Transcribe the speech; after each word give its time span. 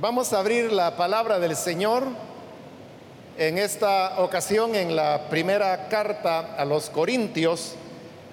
Vamos 0.00 0.32
a 0.32 0.40
abrir 0.40 0.72
la 0.72 0.96
palabra 0.96 1.38
del 1.38 1.54
Señor 1.54 2.02
en 3.38 3.58
esta 3.58 4.18
ocasión 4.18 4.74
en 4.74 4.96
la 4.96 5.28
primera 5.30 5.88
carta 5.88 6.56
a 6.56 6.64
los 6.64 6.90
Corintios, 6.90 7.76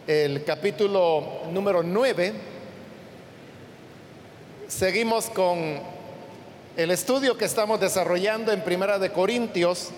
el 0.07 0.43
capítulo 0.43 1.43
número 1.51 1.83
9. 1.83 2.33
Seguimos 4.67 5.29
con 5.29 5.79
el 6.77 6.89
estudio 6.89 7.37
que 7.37 7.45
estamos 7.45 7.79
desarrollando 7.79 8.51
en 8.51 8.61
Primera 8.61 8.97
de 8.97 9.11
Corintios 9.11 9.89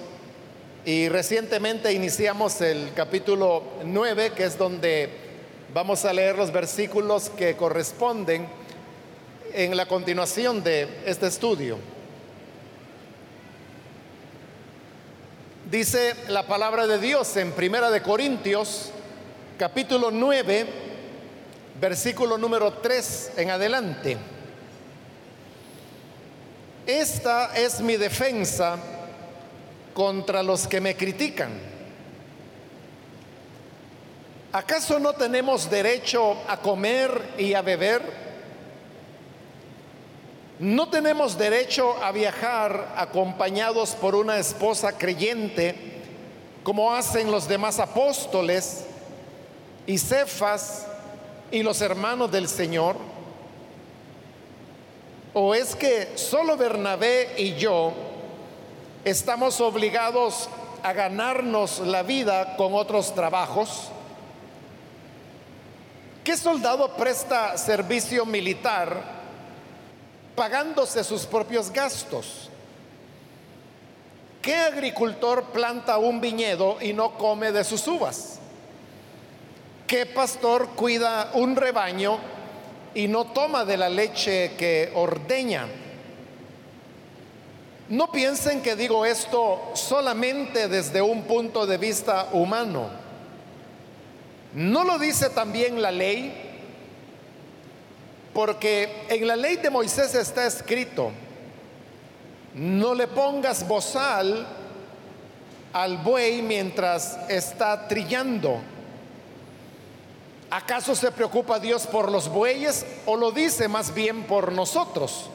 y 0.83 1.07
recientemente 1.07 1.93
iniciamos 1.93 2.59
el 2.59 2.91
capítulo 2.93 3.63
9, 3.85 4.33
que 4.35 4.43
es 4.43 4.57
donde 4.57 5.09
vamos 5.73 6.03
a 6.03 6.11
leer 6.11 6.37
los 6.37 6.51
versículos 6.51 7.29
que 7.29 7.55
corresponden 7.55 8.47
en 9.53 9.77
la 9.77 9.85
continuación 9.85 10.63
de 10.63 10.87
este 11.05 11.27
estudio. 11.27 11.77
Dice 15.69 16.15
la 16.27 16.45
palabra 16.45 16.87
de 16.87 16.99
Dios 16.99 17.37
en 17.37 17.51
Primera 17.51 17.89
de 17.91 18.01
Corintios, 18.01 18.91
capítulo 19.57 20.11
9, 20.11 20.65
versículo 21.79 22.37
número 22.37 22.73
3 22.73 23.31
en 23.37 23.51
adelante. 23.51 24.17
Esta 26.85 27.55
es 27.55 27.79
mi 27.79 27.95
defensa 27.95 28.77
contra 29.93 30.43
los 30.43 30.67
que 30.67 30.81
me 30.81 30.95
critican. 30.95 31.51
¿Acaso 34.51 34.99
no 34.99 35.13
tenemos 35.13 35.69
derecho 35.69 36.37
a 36.47 36.57
comer 36.57 37.33
y 37.37 37.53
a 37.53 37.61
beber? 37.61 38.32
¿No 40.63 40.87
tenemos 40.87 41.37
derecho 41.37 42.01
a 42.01 42.13
viajar 42.13 42.93
acompañados 42.95 43.95
por 43.95 44.15
una 44.15 44.37
esposa 44.37 44.97
creyente 44.97 45.75
como 46.63 46.93
hacen 46.93 47.29
los 47.29 47.49
demás 47.49 47.79
apóstoles 47.79 48.85
y 49.85 49.97
Cefas 49.97 50.87
y 51.51 51.63
los 51.63 51.81
hermanos 51.81 52.31
del 52.31 52.47
Señor? 52.47 52.95
¿O 55.33 55.53
es 55.53 55.75
que 55.75 56.17
solo 56.17 56.55
Bernabé 56.55 57.33
y 57.37 57.55
yo 57.55 57.91
estamos 59.03 59.59
obligados 59.59 60.47
a 60.81 60.93
ganarnos 60.93 61.79
la 61.79 62.03
vida 62.03 62.55
con 62.55 62.73
otros 62.73 63.13
trabajos? 63.13 63.89
¿Qué 66.23 66.37
soldado 66.37 66.95
presta 66.95 67.57
servicio 67.57 68.25
militar 68.25 69.22
pagándose 70.35 71.03
sus 71.03 71.25
propios 71.25 71.71
gastos? 71.71 72.49
¿Qué 74.41 74.55
agricultor 74.55 75.45
planta 75.45 75.97
un 75.97 76.19
viñedo 76.19 76.77
y 76.81 76.91
no 76.91 77.17
come 77.17 77.51
de 77.51 77.63
sus 77.63 77.87
uvas? 77.87 78.39
¿Qué 79.87 80.05
pastor 80.05 80.69
cuida 80.75 81.31
un 81.33 81.55
rebaño 81.55 82.17
y 82.93 83.07
no 83.07 83.25
toma 83.25 83.63
de 83.63 83.77
la 83.77 83.89
leche 83.89 84.53
que 84.57 84.91
ordeña? 84.95 85.67
No 87.89 88.11
piensen 88.11 88.61
que 88.61 88.75
digo 88.75 89.05
esto 89.05 89.71
solamente 89.75 90.67
desde 90.67 91.01
un 91.01 91.23
punto 91.23 91.65
de 91.65 91.77
vista 91.77 92.29
humano. 92.31 92.89
¿No 94.53 94.83
lo 94.83 94.99
dice 94.99 95.29
también 95.29 95.81
la 95.81 95.91
ley? 95.91 96.52
Porque 98.33 99.05
en 99.09 99.27
la 99.27 99.35
ley 99.35 99.57
de 99.57 99.69
Moisés 99.69 100.15
está 100.15 100.47
escrito, 100.47 101.11
no 102.55 102.93
le 102.95 103.07
pongas 103.07 103.67
bozal 103.67 104.47
al 105.71 105.97
buey 105.97 106.41
mientras 106.41 107.17
está 107.29 107.87
trillando. 107.87 108.59
¿Acaso 110.49 110.95
se 110.95 111.11
preocupa 111.11 111.59
Dios 111.59 111.87
por 111.87 112.11
los 112.11 112.29
bueyes 112.29 112.85
o 113.05 113.15
lo 113.15 113.31
dice 113.31 113.67
más 113.67 113.93
bien 113.93 114.23
por 114.23 114.51
nosotros? 114.51 115.29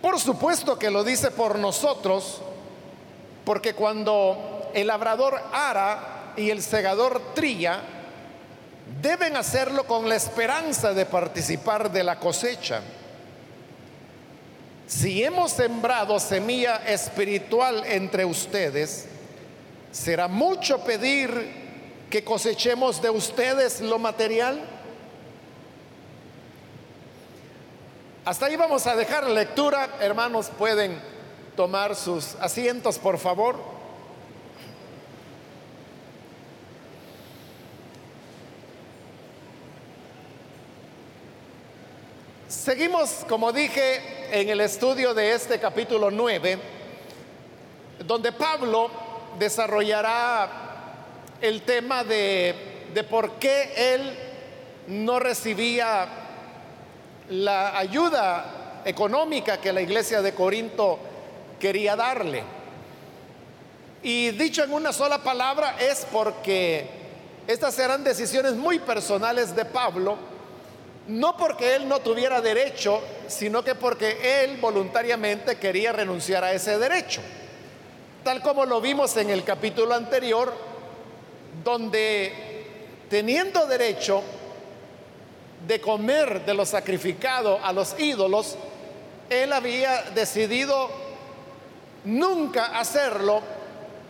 Por 0.00 0.20
supuesto 0.20 0.78
que 0.78 0.90
lo 0.90 1.02
dice 1.02 1.32
por 1.32 1.58
nosotros, 1.58 2.40
porque 3.44 3.74
cuando 3.74 4.70
el 4.74 4.86
labrador 4.86 5.40
ara 5.52 6.32
y 6.36 6.50
el 6.50 6.62
segador 6.62 7.34
trilla, 7.34 7.82
deben 9.02 9.36
hacerlo 9.36 9.84
con 9.84 10.08
la 10.08 10.16
esperanza 10.16 10.92
de 10.92 11.06
participar 11.06 11.90
de 11.90 12.02
la 12.02 12.18
cosecha. 12.18 12.80
Si 14.86 15.22
hemos 15.22 15.52
sembrado 15.52 16.18
semilla 16.18 16.76
espiritual 16.86 17.84
entre 17.86 18.24
ustedes, 18.24 19.06
será 19.92 20.28
mucho 20.28 20.82
pedir 20.82 21.68
que 22.10 22.24
cosechemos 22.24 23.02
de 23.02 23.10
ustedes 23.10 23.82
lo 23.82 23.98
material. 23.98 24.58
Hasta 28.24 28.46
ahí 28.46 28.56
vamos 28.56 28.86
a 28.86 28.96
dejar 28.96 29.24
la 29.24 29.40
lectura. 29.40 29.90
Hermanos, 30.00 30.50
pueden 30.56 30.98
tomar 31.54 31.94
sus 31.94 32.34
asientos, 32.36 32.98
por 32.98 33.18
favor. 33.18 33.77
Seguimos, 42.68 43.24
como 43.26 43.50
dije, 43.50 44.02
en 44.30 44.50
el 44.50 44.60
estudio 44.60 45.14
de 45.14 45.32
este 45.32 45.58
capítulo 45.58 46.10
9, 46.10 46.58
donde 48.04 48.30
Pablo 48.30 48.90
desarrollará 49.38 50.50
el 51.40 51.62
tema 51.62 52.04
de, 52.04 52.90
de 52.92 53.04
por 53.04 53.36
qué 53.36 53.94
él 53.94 54.14
no 54.88 55.18
recibía 55.18 56.08
la 57.30 57.78
ayuda 57.78 58.82
económica 58.84 59.62
que 59.62 59.72
la 59.72 59.80
iglesia 59.80 60.20
de 60.20 60.34
Corinto 60.34 60.98
quería 61.58 61.96
darle. 61.96 62.42
Y 64.02 64.32
dicho 64.32 64.62
en 64.62 64.74
una 64.74 64.92
sola 64.92 65.22
palabra 65.22 65.76
es 65.80 66.06
porque 66.12 66.86
estas 67.46 67.78
eran 67.78 68.04
decisiones 68.04 68.52
muy 68.52 68.78
personales 68.78 69.56
de 69.56 69.64
Pablo, 69.64 70.18
no 71.08 71.36
porque 71.36 71.74
él 71.74 71.88
no 71.88 72.00
tuviera 72.00 72.40
derecho, 72.40 73.00
sino 73.26 73.64
que 73.64 73.74
porque 73.74 74.44
él 74.44 74.58
voluntariamente 74.58 75.56
quería 75.56 75.92
renunciar 75.92 76.44
a 76.44 76.52
ese 76.52 76.78
derecho. 76.78 77.22
Tal 78.22 78.42
como 78.42 78.66
lo 78.66 78.80
vimos 78.80 79.16
en 79.16 79.30
el 79.30 79.42
capítulo 79.42 79.94
anterior, 79.94 80.52
donde 81.64 82.66
teniendo 83.08 83.66
derecho 83.66 84.22
de 85.66 85.80
comer 85.80 86.44
de 86.44 86.52
lo 86.52 86.66
sacrificado 86.66 87.58
a 87.62 87.72
los 87.72 87.98
ídolos, 87.98 88.56
él 89.30 89.52
había 89.52 90.02
decidido 90.14 90.90
nunca 92.04 92.78
hacerlo 92.78 93.40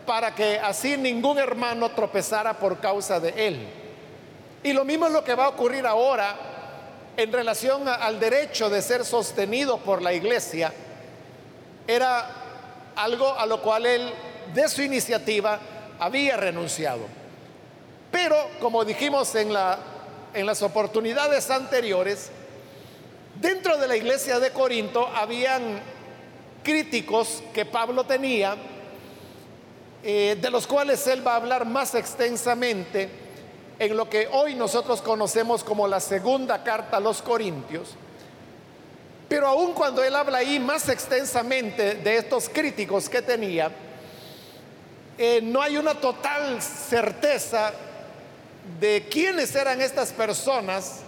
para 0.04 0.34
que 0.34 0.58
así 0.58 0.96
ningún 0.96 1.38
hermano 1.38 1.90
tropezara 1.90 2.54
por 2.54 2.80
causa 2.80 3.20
de 3.20 3.46
él. 3.46 3.68
Y 4.64 4.72
lo 4.72 4.84
mismo 4.84 5.06
es 5.06 5.12
lo 5.12 5.22
que 5.22 5.36
va 5.36 5.44
a 5.44 5.48
ocurrir 5.50 5.86
ahora 5.86 6.57
en 7.18 7.32
relación 7.32 7.88
al 7.88 8.20
derecho 8.20 8.70
de 8.70 8.80
ser 8.80 9.04
sostenido 9.04 9.78
por 9.78 10.00
la 10.00 10.12
iglesia. 10.12 10.72
Era 11.84 12.30
algo 12.94 13.36
a 13.36 13.44
lo 13.44 13.60
cual 13.60 13.86
él 13.86 14.12
de 14.54 14.68
su 14.68 14.82
iniciativa 14.82 15.58
había 15.98 16.36
renunciado. 16.36 17.00
Pero, 18.12 18.36
como 18.60 18.84
dijimos 18.84 19.34
en, 19.34 19.52
la, 19.52 19.80
en 20.32 20.46
las 20.46 20.62
oportunidades 20.62 21.50
anteriores, 21.50 22.30
dentro 23.34 23.76
de 23.78 23.88
la 23.88 23.96
iglesia 23.96 24.38
de 24.38 24.52
Corinto 24.52 25.04
habían 25.08 25.80
críticos 26.62 27.42
que 27.52 27.66
Pablo 27.66 28.04
tenía, 28.04 28.56
eh, 30.04 30.38
de 30.40 30.50
los 30.50 30.68
cuales 30.68 31.04
él 31.08 31.26
va 31.26 31.32
a 31.32 31.36
hablar 31.36 31.66
más 31.66 31.96
extensamente 31.96 33.27
en 33.78 33.96
lo 33.96 34.08
que 34.10 34.28
hoy 34.32 34.54
nosotros 34.54 35.00
conocemos 35.00 35.62
como 35.62 35.86
la 35.86 36.00
segunda 36.00 36.62
carta 36.64 36.96
a 36.96 37.00
los 37.00 37.22
Corintios. 37.22 37.94
Pero 39.28 39.46
aun 39.46 39.72
cuando 39.72 40.02
él 40.02 40.16
habla 40.16 40.38
ahí 40.38 40.58
más 40.58 40.88
extensamente 40.88 41.96
de 41.96 42.16
estos 42.16 42.48
críticos 42.48 43.08
que 43.08 43.22
tenía, 43.22 43.70
eh, 45.16 45.40
no 45.42 45.60
hay 45.60 45.76
una 45.76 45.94
total 45.94 46.60
certeza 46.62 47.72
de 48.80 49.06
quiénes 49.10 49.54
eran 49.54 49.80
estas 49.80 50.12
personas 50.12 51.00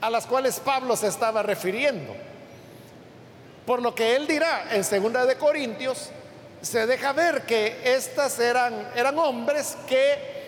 a 0.00 0.10
las 0.10 0.26
cuales 0.26 0.60
Pablo 0.60 0.96
se 0.96 1.08
estaba 1.08 1.42
refiriendo. 1.42 2.14
Por 3.66 3.82
lo 3.82 3.94
que 3.94 4.16
él 4.16 4.26
dirá 4.26 4.74
en 4.74 4.84
segunda 4.84 5.26
de 5.26 5.36
Corintios, 5.36 6.10
se 6.62 6.86
deja 6.86 7.12
ver 7.12 7.42
que 7.42 7.80
estas 7.84 8.38
eran, 8.38 8.90
eran 8.94 9.18
hombres 9.18 9.76
que 9.86 10.39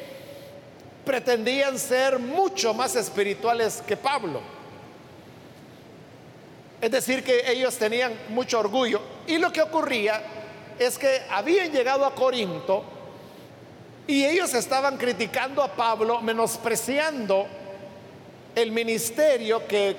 pretendían 1.05 1.79
ser 1.79 2.19
mucho 2.19 2.75
más 2.75 2.97
espirituales 2.97 3.83
que 3.87 3.97
Pablo. 3.97 4.41
Es 6.81 6.91
decir, 6.91 7.23
que 7.23 7.51
ellos 7.51 7.77
tenían 7.77 8.13
mucho 8.29 8.59
orgullo. 8.59 9.01
Y 9.27 9.39
lo 9.39 9.53
que 9.53 9.63
ocurría 9.63 10.23
es 10.79 10.99
que 10.99 11.23
habían 11.31 11.71
llegado 11.71 12.05
a 12.05 12.15
Corinto 12.15 12.85
y 14.07 14.25
ellos 14.25 14.53
estaban 14.55 14.97
criticando 14.97 15.63
a 15.63 15.69
Pablo, 15.69 16.21
menospreciando 16.21 17.47
el 18.55 18.73
ministerio 18.73 19.67
que 19.67 19.97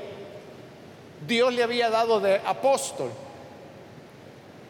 Dios 1.26 1.54
le 1.54 1.64
había 1.64 1.90
dado 1.90 2.20
de 2.20 2.42
apóstol. 2.46 3.12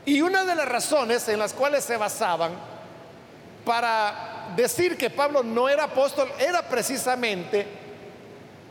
Y 0.05 0.21
una 0.21 0.45
de 0.45 0.55
las 0.55 0.67
razones 0.67 1.27
en 1.29 1.39
las 1.39 1.53
cuales 1.53 1.83
se 1.83 1.97
basaban 1.97 2.51
para 3.65 4.32
decir 4.55 4.97
que 4.97 5.09
Pablo 5.09 5.43
no 5.43 5.69
era 5.69 5.85
apóstol 5.85 6.31
era 6.39 6.61
precisamente 6.67 7.65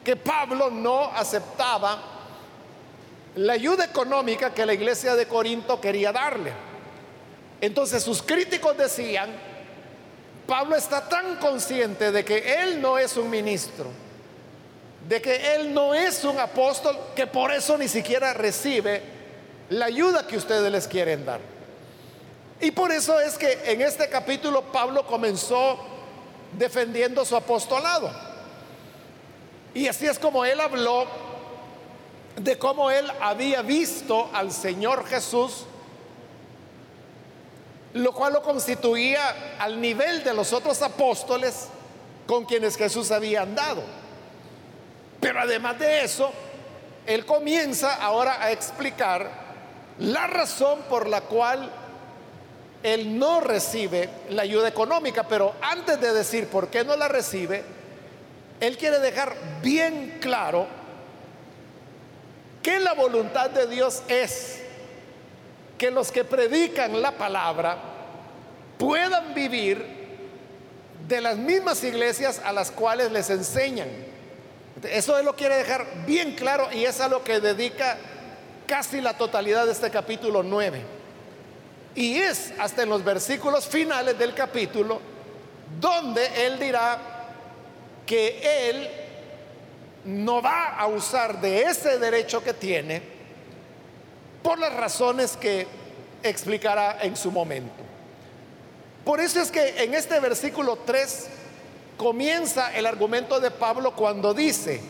que 0.05 0.17
Pablo 0.17 0.71
no 0.71 1.05
aceptaba 1.15 2.03
la 3.37 3.53
ayuda 3.55 3.85
económica 3.85 4.53
que 4.53 4.67
la 4.67 4.75
iglesia 4.75 5.15
de 5.15 5.27
Corinto 5.27 5.81
quería 5.81 6.13
darle. 6.13 6.53
Entonces 7.61 8.03
sus 8.03 8.23
críticos 8.23 8.77
decían, 8.77 9.31
Pablo 10.47 10.77
está 10.77 11.09
tan 11.09 11.37
consciente 11.37 12.11
de 12.11 12.25
que 12.25 12.63
él 12.63 12.81
no 12.81 12.99
es 12.99 13.17
un 13.17 13.31
ministro, 13.31 13.87
de 15.09 15.23
que 15.23 15.55
él 15.55 15.73
no 15.73 15.95
es 15.95 16.25
un 16.25 16.39
apóstol, 16.39 16.99
que 17.15 17.27
por 17.27 17.53
eso 17.53 17.79
ni 17.79 17.89
siquiera 17.89 18.35
recibe 18.35 19.03
la 19.71 19.87
ayuda 19.87 20.27
que 20.27 20.37
ustedes 20.37 20.71
les 20.71 20.89
quieren 20.89 21.25
dar. 21.25 21.41
Y 22.63 22.71
por 22.71 22.93
eso 22.93 23.19
es 23.19 23.37
que 23.37 23.59
en 23.65 23.83
este 23.83 24.09
capítulo 24.09 24.63
Pablo 24.63 25.05
comenzó 25.05 25.77
defendiendo 26.53 27.25
su 27.25 27.35
apostolado. 27.35 28.09
Y 29.75 29.89
así 29.89 30.07
es 30.07 30.17
como 30.17 30.45
él 30.45 30.61
habló 30.61 31.07
de 32.37 32.57
cómo 32.59 32.89
él 32.93 33.11
había 33.21 33.63
visto 33.63 34.31
al 34.33 34.53
Señor 34.53 35.05
Jesús, 35.09 35.65
lo 37.95 38.13
cual 38.13 38.35
lo 38.35 38.43
constituía 38.43 39.57
al 39.59 39.81
nivel 39.81 40.23
de 40.23 40.33
los 40.33 40.53
otros 40.53 40.81
apóstoles 40.83 41.67
con 42.29 42.45
quienes 42.45 42.77
Jesús 42.77 43.11
había 43.11 43.43
andado. 43.43 43.83
Pero 45.19 45.41
además 45.41 45.81
de 45.81 46.05
eso, 46.05 46.31
él 47.07 47.27
comienza 47.27 47.95
ahora 47.95 48.41
a 48.41 48.53
explicar 48.53 49.29
la 49.99 50.29
razón 50.29 50.83
por 50.89 51.09
la 51.09 51.23
cual 51.23 51.82
él 52.83 53.19
no 53.19 53.41
recibe 53.41 54.09
la 54.31 54.43
ayuda 54.43 54.69
económica, 54.69 55.27
pero 55.29 55.55
antes 55.61 56.01
de 56.01 56.13
decir 56.13 56.49
por 56.49 56.69
qué 56.69 56.85
no 56.85 56.97
la 56.97 57.09
recibe, 57.09 57.63
él 58.61 58.77
quiere 58.77 58.99
dejar 58.99 59.35
bien 59.63 60.19
claro 60.21 60.67
que 62.63 62.79
la 62.81 62.95
voluntad 62.95 63.51
de 63.51 63.67
Dios 63.67 64.03
es 64.09 64.61
que 65.79 65.91
los 65.91 66.13
que 66.13 66.25
predican 66.25 67.03
la 67.03 67.13
palabra 67.13 67.77
puedan 68.79 69.35
vivir 69.35 69.85
de 71.09 71.21
las 71.21 71.37
mismas 71.37 71.83
iglesias 71.83 72.41
a 72.45 72.53
las 72.53 72.71
cuales 72.71 73.11
les 73.11 73.31
enseñan. 73.31 73.89
Eso 74.83 75.19
él 75.19 75.25
lo 75.25 75.35
quiere 75.35 75.57
dejar 75.57 75.87
bien 76.07 76.35
claro 76.35 76.69
y 76.73 76.85
es 76.85 77.01
a 77.01 77.09
lo 77.09 77.23
que 77.23 77.41
dedica 77.41 77.99
casi 78.67 79.01
la 79.01 79.17
totalidad 79.17 79.67
de 79.67 79.73
este 79.73 79.91
capítulo 79.91 80.43
9. 80.43 81.02
Y 81.95 82.17
es 82.17 82.53
hasta 82.59 82.83
en 82.83 82.89
los 82.89 83.05
versículos 83.05 83.67
finales 83.67 84.19
del 84.19 84.35
capítulo 84.35 85.01
donde 85.81 86.47
él 86.47 86.59
dirá 86.59 86.99
que 88.07 88.71
él 88.71 88.89
no 90.05 90.43
va 90.43 90.77
a 90.77 90.87
usar 90.87 91.41
de 91.41 91.63
ese 91.63 91.99
derecho 91.99 92.43
que 92.43 92.55
tiene 92.55 93.03
por 94.43 94.59
las 94.59 94.73
razones 94.75 95.37
que 95.37 95.67
explicará 96.23 96.99
en 97.03 97.17
su 97.17 97.31
momento. 97.31 97.83
Por 99.05 99.21
eso 99.21 99.41
es 99.41 99.51
que 99.51 99.83
en 99.83 99.95
este 99.95 100.19
versículo 100.21 100.79
3 100.85 101.29
comienza 101.97 102.75
el 102.75 102.87
argumento 102.87 103.41
de 103.41 103.51
Pablo 103.51 103.95
cuando 103.95 104.35
dice, 104.35 104.81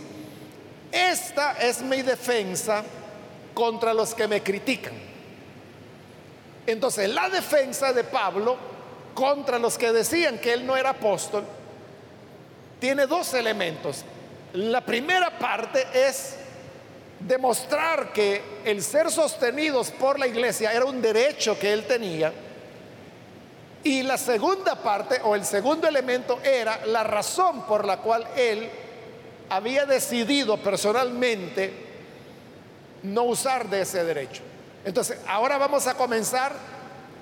esta 0.90 1.52
es 1.52 1.82
mi 1.82 2.02
defensa 2.02 2.82
contra 3.54 3.94
los 3.94 4.14
que 4.14 4.28
me 4.28 4.42
critican. 4.42 5.11
Entonces, 6.66 7.08
la 7.08 7.28
defensa 7.28 7.92
de 7.92 8.04
Pablo 8.04 8.56
contra 9.14 9.58
los 9.58 9.76
que 9.76 9.92
decían 9.92 10.38
que 10.38 10.52
él 10.52 10.66
no 10.66 10.76
era 10.76 10.90
apóstol 10.90 11.44
tiene 12.78 13.06
dos 13.06 13.34
elementos. 13.34 14.04
La 14.54 14.80
primera 14.80 15.38
parte 15.38 15.86
es 15.94 16.36
demostrar 17.20 18.12
que 18.12 18.42
el 18.64 18.82
ser 18.82 19.10
sostenidos 19.10 19.90
por 19.90 20.18
la 20.18 20.26
iglesia 20.26 20.72
era 20.72 20.84
un 20.84 21.00
derecho 21.00 21.58
que 21.58 21.72
él 21.72 21.84
tenía. 21.84 22.32
Y 23.84 24.02
la 24.02 24.16
segunda 24.16 24.76
parte 24.76 25.20
o 25.24 25.34
el 25.34 25.44
segundo 25.44 25.88
elemento 25.88 26.38
era 26.42 26.86
la 26.86 27.02
razón 27.02 27.66
por 27.66 27.84
la 27.84 27.98
cual 27.98 28.26
él 28.36 28.68
había 29.48 29.86
decidido 29.86 30.56
personalmente 30.56 31.72
no 33.02 33.24
usar 33.24 33.68
de 33.68 33.82
ese 33.82 34.04
derecho. 34.04 34.42
Entonces, 34.84 35.18
ahora 35.26 35.58
vamos 35.58 35.86
a 35.86 35.94
comenzar 35.94 36.52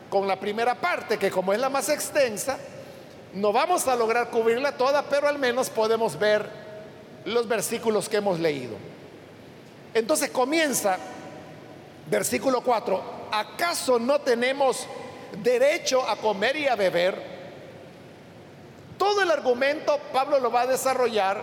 con 0.08 0.26
la 0.26 0.38
primera 0.38 0.74
parte, 0.74 1.18
que 1.18 1.30
como 1.30 1.52
es 1.52 1.60
la 1.60 1.68
más 1.68 1.88
extensa, 1.88 2.58
no 3.34 3.52
vamos 3.52 3.86
a 3.86 3.94
lograr 3.94 4.30
cubrirla 4.30 4.72
toda, 4.72 5.02
pero 5.02 5.28
al 5.28 5.38
menos 5.38 5.70
podemos 5.70 6.18
ver 6.18 6.48
los 7.24 7.46
versículos 7.46 8.08
que 8.08 8.16
hemos 8.16 8.40
leído. 8.40 8.76
Entonces 9.94 10.30
comienza, 10.30 10.96
versículo 12.08 12.62
4, 12.62 13.02
¿acaso 13.30 13.98
no 13.98 14.20
tenemos 14.20 14.86
derecho 15.42 16.08
a 16.08 16.16
comer 16.16 16.56
y 16.56 16.66
a 16.66 16.74
beber? 16.74 17.30
Todo 18.98 19.22
el 19.22 19.30
argumento 19.30 19.98
Pablo 20.12 20.40
lo 20.40 20.50
va 20.50 20.62
a 20.62 20.66
desarrollar 20.66 21.42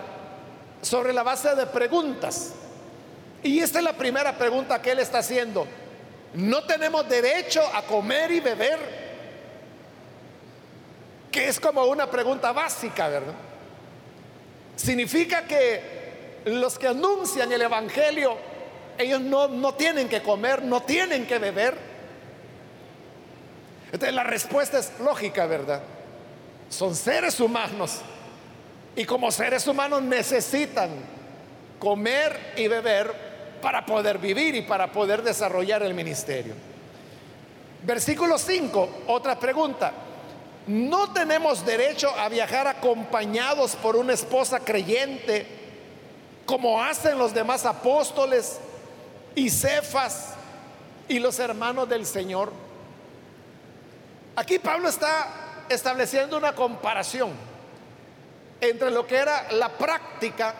sobre 0.82 1.12
la 1.12 1.22
base 1.22 1.54
de 1.54 1.66
preguntas. 1.66 2.52
Y 3.42 3.60
esta 3.60 3.78
es 3.78 3.84
la 3.84 3.94
primera 3.94 4.36
pregunta 4.36 4.80
que 4.82 4.92
él 4.92 4.98
está 4.98 5.18
haciendo. 5.18 5.66
¿No 6.34 6.64
tenemos 6.64 7.08
derecho 7.08 7.62
a 7.74 7.82
comer 7.82 8.30
y 8.30 8.40
beber? 8.40 8.78
Que 11.30 11.48
es 11.48 11.58
como 11.58 11.84
una 11.84 12.10
pregunta 12.10 12.52
básica, 12.52 13.08
¿verdad? 13.08 13.34
Significa 14.76 15.46
que 15.46 16.40
los 16.44 16.78
que 16.78 16.88
anuncian 16.88 17.50
el 17.50 17.62
Evangelio, 17.62 18.36
ellos 18.96 19.20
no, 19.20 19.48
no 19.48 19.74
tienen 19.74 20.08
que 20.08 20.22
comer, 20.22 20.62
no 20.62 20.82
tienen 20.82 21.26
que 21.26 21.38
beber. 21.38 21.76
Entonces 23.86 24.14
la 24.14 24.24
respuesta 24.24 24.78
es 24.78 24.92
lógica, 25.00 25.46
¿verdad? 25.46 25.82
Son 26.68 26.94
seres 26.94 27.40
humanos 27.40 28.00
y 28.94 29.04
como 29.04 29.30
seres 29.30 29.66
humanos 29.66 30.02
necesitan 30.02 30.90
comer 31.78 32.54
y 32.56 32.68
beber 32.68 33.27
para 33.60 33.84
poder 33.84 34.18
vivir 34.18 34.54
y 34.54 34.62
para 34.62 34.90
poder 34.90 35.22
desarrollar 35.22 35.82
el 35.82 35.94
ministerio. 35.94 36.54
Versículo 37.82 38.38
5, 38.38 38.88
otra 39.06 39.38
pregunta. 39.38 39.92
No 40.66 41.12
tenemos 41.12 41.64
derecho 41.64 42.10
a 42.10 42.28
viajar 42.28 42.66
acompañados 42.66 43.74
por 43.76 43.96
una 43.96 44.12
esposa 44.12 44.60
creyente, 44.60 45.46
como 46.44 46.82
hacen 46.82 47.16
los 47.16 47.32
demás 47.32 47.64
apóstoles 47.64 48.58
y 49.34 49.48
Cefas 49.48 50.34
y 51.08 51.18
los 51.18 51.38
hermanos 51.38 51.88
del 51.88 52.04
Señor. 52.04 52.52
Aquí 54.36 54.58
Pablo 54.58 54.88
está 54.88 55.64
estableciendo 55.68 56.36
una 56.36 56.54
comparación 56.54 57.30
entre 58.60 58.90
lo 58.90 59.06
que 59.06 59.16
era 59.16 59.50
la 59.52 59.68
práctica 59.68 60.54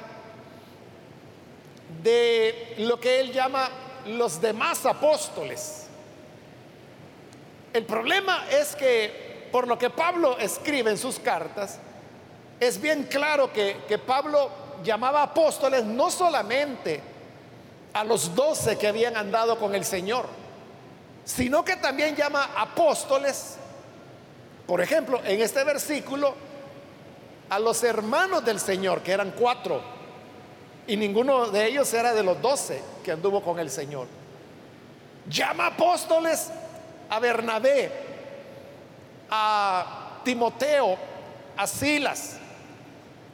de 2.02 2.74
lo 2.78 2.98
que 3.00 3.20
él 3.20 3.32
llama 3.32 3.68
los 4.06 4.40
demás 4.40 4.84
apóstoles. 4.86 5.86
El 7.72 7.84
problema 7.84 8.46
es 8.50 8.74
que 8.74 9.48
por 9.52 9.66
lo 9.66 9.78
que 9.78 9.90
Pablo 9.90 10.38
escribe 10.38 10.90
en 10.90 10.98
sus 10.98 11.18
cartas, 11.18 11.78
es 12.60 12.80
bien 12.80 13.04
claro 13.04 13.52
que, 13.52 13.78
que 13.88 13.98
Pablo 13.98 14.50
llamaba 14.82 15.22
apóstoles 15.22 15.84
no 15.84 16.10
solamente 16.10 17.00
a 17.92 18.04
los 18.04 18.34
doce 18.34 18.76
que 18.78 18.86
habían 18.86 19.16
andado 19.16 19.58
con 19.58 19.74
el 19.74 19.84
Señor, 19.84 20.26
sino 21.24 21.64
que 21.64 21.76
también 21.76 22.16
llama 22.16 22.50
apóstoles, 22.56 23.56
por 24.66 24.80
ejemplo, 24.80 25.20
en 25.24 25.40
este 25.40 25.64
versículo, 25.64 26.34
a 27.50 27.58
los 27.58 27.82
hermanos 27.82 28.44
del 28.44 28.60
Señor, 28.60 29.02
que 29.02 29.12
eran 29.12 29.32
cuatro, 29.32 29.97
y 30.88 30.96
ninguno 30.96 31.48
de 31.50 31.66
ellos 31.66 31.92
era 31.92 32.14
de 32.14 32.22
los 32.22 32.40
doce 32.40 32.82
que 33.04 33.12
anduvo 33.12 33.42
con 33.42 33.58
el 33.58 33.70
Señor. 33.70 34.06
Llama 35.28 35.66
apóstoles 35.66 36.48
a 37.10 37.20
Bernabé, 37.20 37.92
a 39.30 40.20
Timoteo, 40.24 40.96
a 41.58 41.66
Silas, 41.66 42.38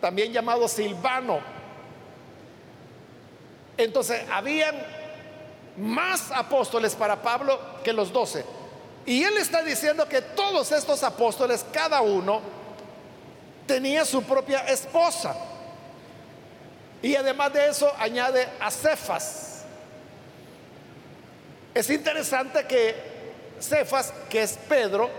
también 0.01 0.33
llamado 0.33 0.67
Silvano. 0.67 1.39
Entonces, 3.77 4.23
habían 4.33 4.75
más 5.77 6.33
apóstoles 6.33 6.97
para 6.97 7.23
Pablo 7.23 7.61
que 7.85 7.93
los 7.93 8.13
doce. 8.13 8.45
Y 9.07 9.23
él 9.23 9.37
está 9.37 9.63
diciendo 9.63 10.09
que 10.09 10.23
todos 10.23 10.73
estos 10.73 11.05
apóstoles, 11.05 11.65
cada 11.73 12.01
uno, 12.01 12.41
tenía 13.65 14.05
su 14.05 14.25
propia 14.25 14.67
esposa. 14.67 15.37
Y 17.05 17.17
además 17.17 17.53
de 17.53 17.69
eso 17.69 17.93
añade 17.99 18.49
a 18.59 18.71
Cefas. 18.71 19.63
Es 21.75 21.91
interesante 21.91 22.67
que 22.67 22.95
Cefas, 23.61 24.11
que 24.31 24.43
es 24.43 24.59
Pedro, 24.67 25.11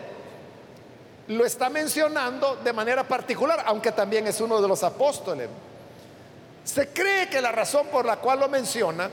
lo 1.28 1.46
está 1.46 1.70
mencionando 1.70 2.56
de 2.56 2.74
manera 2.74 3.08
particular, 3.08 3.62
aunque 3.68 3.92
también 3.92 4.26
es 4.26 4.42
uno 4.42 4.60
de 4.60 4.68
los 4.68 4.82
apóstoles. 4.82 5.48
Se 6.64 6.88
cree 6.88 7.30
que 7.30 7.40
la 7.40 7.52
razón 7.52 7.86
por 7.92 8.04
la 8.04 8.16
cual 8.16 8.40
lo 8.40 8.50
menciona 8.50 9.12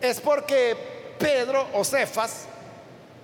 es 0.00 0.20
porque 0.20 1.14
Pedro 1.16 1.68
o 1.74 1.84
Cefas 1.84 2.46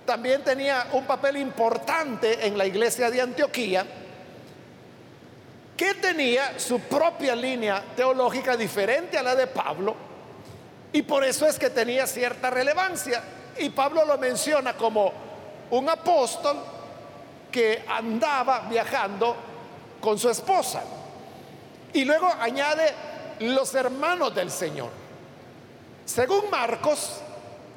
también 0.05 0.45
tenía 0.45 0.87
un 0.93 1.05
papel 1.05 1.35
importante 1.35 2.47
en 2.47 2.57
la 2.57 2.65
iglesia 2.65 3.11
de 3.11 3.19
Antioquía, 3.19 3.85
que 5.79 5.93
tenía 5.93 6.59
su 6.59 6.81
propia 6.81 7.33
línea 7.33 7.81
teológica 7.95 8.57
diferente 8.57 9.17
a 9.17 9.23
la 9.23 9.33
de 9.33 9.47
Pablo, 9.47 9.95
y 10.91 11.03
por 11.03 11.23
eso 11.23 11.47
es 11.47 11.57
que 11.57 11.69
tenía 11.69 12.05
cierta 12.05 12.49
relevancia. 12.49 13.23
Y 13.57 13.69
Pablo 13.69 14.03
lo 14.03 14.17
menciona 14.17 14.75
como 14.75 15.13
un 15.69 15.87
apóstol 15.87 16.57
que 17.49 17.85
andaba 17.87 18.67
viajando 18.69 19.37
con 20.01 20.19
su 20.19 20.29
esposa. 20.29 20.81
Y 21.93 22.03
luego 22.03 22.27
añade 22.27 22.93
los 23.39 23.73
hermanos 23.73 24.35
del 24.35 24.51
Señor. 24.51 24.89
Según 26.03 26.49
Marcos, 26.49 27.21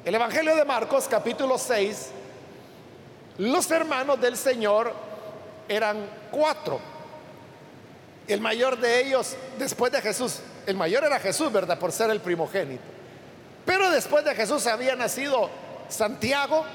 el 0.03 0.13
Evangelio 0.13 0.57
de 0.57 0.65
Marcos 0.65 1.07
capítulo 1.09 1.57
6, 1.57 2.09
los 3.37 3.71
hermanos 3.71 4.19
del 4.19 4.35
Señor 4.35 4.93
eran 5.69 6.05
cuatro. 6.29 6.92
El 8.27 8.39
mayor 8.39 8.79
de 8.79 9.05
ellos, 9.05 9.35
después 9.57 9.91
de 9.91 10.01
Jesús, 10.01 10.39
el 10.65 10.77
mayor 10.77 11.03
era 11.03 11.19
Jesús, 11.19 11.51
¿verdad? 11.51 11.77
Por 11.77 11.91
ser 11.91 12.09
el 12.09 12.21
primogénito. 12.21 12.83
Pero 13.65 13.89
después 13.91 14.23
de 14.23 14.35
Jesús 14.35 14.65
había 14.67 14.95
nacido 14.95 15.49
Santiago, 15.89 16.65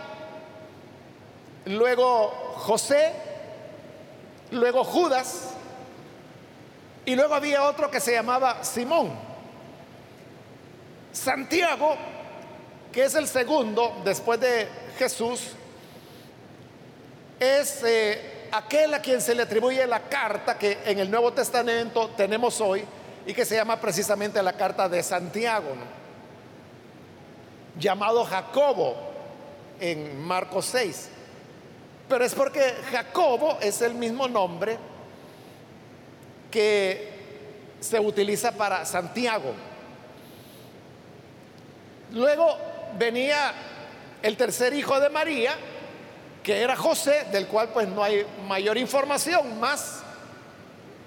luego 1.67 2.29
José, 2.57 3.13
luego 4.51 4.85
Judas, 4.85 5.51
y 7.05 7.15
luego 7.17 7.35
había 7.35 7.63
otro 7.65 7.91
que 7.91 8.01
se 8.01 8.13
llamaba 8.13 8.63
Simón. 8.63 9.11
Santiago, 11.13 11.97
que 12.93 13.05
es 13.05 13.15
el 13.15 13.27
segundo 13.27 14.03
después 14.05 14.39
de 14.41 14.69
Jesús, 14.99 15.53
es 17.41 17.83
eh, 17.85 18.38
aquel 18.53 18.95
a 18.95 19.01
quien 19.01 19.21
se 19.21 19.35
le 19.35 19.43
atribuye 19.43 19.87
la 19.87 20.01
carta 20.01 20.59
que 20.59 20.79
en 20.85 20.99
el 20.99 21.11
Nuevo 21.11 21.33
Testamento 21.33 22.11
tenemos 22.17 22.61
hoy 22.61 22.85
y 23.27 23.35
que 23.35 23.45
se 23.45 23.57
llama 23.57 23.81
precisamente 23.81 24.43
la 24.43 24.55
carta 24.55 24.89
de 24.89 25.03
Santiago, 25.03 25.75
llamado 27.79 28.25
Jacobo 28.25 28.97
en 29.81 30.21
Marcos 30.21 30.67
6. 30.67 31.11
Pero 32.09 32.25
es 32.25 32.35
porque 32.35 32.75
Jacobo 32.91 33.59
es 33.61 33.83
el 33.83 33.95
mismo 33.95 34.29
nombre 34.29 34.79
que 36.51 37.13
se 37.81 38.01
utiliza 38.01 38.53
para 38.53 38.85
Santiago. 38.85 39.53
Luego 42.13 42.57
venía 42.99 43.53
el 44.23 44.37
tercer 44.37 44.73
hijo 44.73 44.99
de 44.99 45.11
María, 45.11 45.55
que 46.43 46.63
era 46.63 46.77
José, 46.77 47.27
del 47.33 47.47
cual 47.47 47.71
pues 47.71 47.89
no 47.89 48.03
hay 48.03 48.27
mayor 48.47 48.79
información, 48.79 49.59
más 49.61 50.03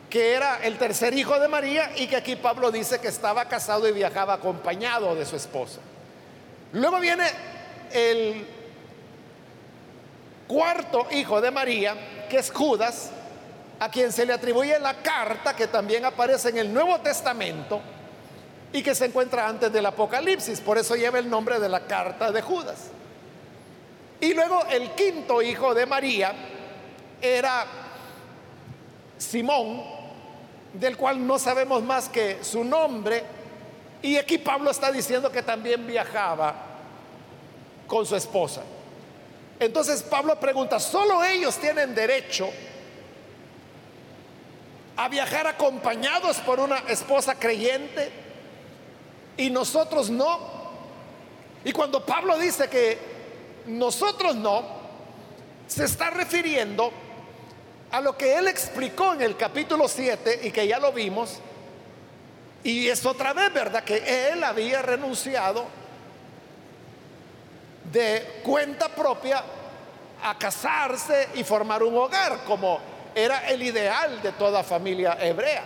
que 0.10 0.34
era 0.34 0.60
el 0.64 0.78
tercer 0.78 1.14
hijo 1.14 1.40
de 1.40 1.48
María 1.48 1.92
y 1.96 2.06
que 2.06 2.18
aquí 2.18 2.36
Pablo 2.36 2.70
dice 2.70 3.00
que 3.00 3.08
estaba 3.08 3.46
casado 3.46 3.88
y 3.88 3.94
viajaba 3.94 4.34
acompañado 4.34 5.16
de 5.16 5.26
su 5.26 5.38
esposa. 5.38 5.80
Luego 6.74 7.00
viene 7.00 7.26
el 7.92 8.46
cuarto 10.48 11.08
hijo 11.12 11.40
de 11.40 11.50
María, 11.50 11.96
que 12.30 12.38
es 12.38 12.52
Judas, 12.52 13.10
a 13.80 13.90
quien 13.90 14.12
se 14.12 14.26
le 14.26 14.34
atribuye 14.34 14.78
la 14.80 14.96
carta 15.02 15.56
que 15.56 15.68
también 15.68 16.04
aparece 16.06 16.50
en 16.50 16.58
el 16.58 16.74
Nuevo 16.74 17.00
Testamento 17.00 17.82
y 18.74 18.84
que 18.84 18.94
se 18.94 19.06
encuentra 19.06 19.48
antes 19.48 19.72
del 19.72 19.86
Apocalipsis, 19.86 20.60
por 20.62 20.78
eso 20.78 20.96
lleva 20.96 21.20
el 21.20 21.30
nombre 21.30 21.60
de 21.60 21.70
la 21.70 21.82
carta 21.82 22.32
de 22.32 22.42
Judas. 22.42 22.90
Y 24.22 24.34
luego 24.34 24.63
el 24.70 24.92
quinto 24.92 25.42
hijo 25.42 25.74
de 25.74 25.86
María 25.86 26.34
era 27.22 27.66
Simón, 29.18 29.84
del 30.74 30.96
cual 30.96 31.25
no 31.25 31.38
sabemos 31.38 31.84
más 31.84 32.08
que 32.08 32.44
su 32.44 32.63
nombre, 32.63 33.24
y 34.01 34.16
aquí 34.18 34.38
Pablo 34.38 34.72
está 34.72 34.92
diciendo 34.92 35.32
que 35.32 35.44
también 35.44 35.86
viajaba 35.86 36.56
con 37.88 38.06
su 38.06 38.16
esposa. 38.16 38.62
Entonces 39.60 40.01
Pablo 40.04 40.40
pregunta, 40.40 40.80
¿solo 40.80 41.24
ellos 41.24 41.58
tienen 41.58 41.94
derecho 41.94 42.50
a 44.98 45.08
viajar 45.10 45.48
acompañados 45.48 46.38
por 46.38 46.60
una 46.60 46.78
esposa 46.88 47.36
creyente 47.36 48.12
y 49.38 49.50
nosotros 49.50 50.10
no. 50.10 50.40
Y 51.63 51.72
cuando 51.72 52.06
Pablo 52.06 52.38
dice 52.38 52.70
que 52.70 53.11
nosotros 53.65 54.36
no, 54.36 54.63
se 55.68 55.86
está 55.86 56.10
refiriendo 56.10 56.91
a 57.91 58.01
lo 58.01 58.18
que 58.18 58.36
él 58.36 58.48
explicó 58.48 59.13
en 59.13 59.22
el 59.22 59.38
capítulo 59.38 59.88
7 59.88 60.41
y 60.44 60.51
que 60.51 60.68
ya 60.68 60.80
lo 60.80 60.91
vimos. 60.91 61.39
Y 62.63 62.88
es 62.88 63.06
otra 63.06 63.34
vez, 63.34 63.53
¿verdad? 63.53 63.84
Que 63.84 64.30
él 64.30 64.44
había 64.44 64.82
renunciado 64.82 65.65
de 67.91 68.41
cuenta 68.44 68.89
propia 68.89 69.44
a 70.24 70.38
casarse 70.38 71.30
y 71.36 71.44
formar 71.44 71.84
un 71.84 71.98
hogar, 71.98 72.44
como 72.46 72.80
era 73.15 73.50
el 73.50 73.63
ideal 73.63 74.22
de 74.22 74.32
toda 74.34 74.63
familia 74.63 75.18
hebrea. 75.20 75.63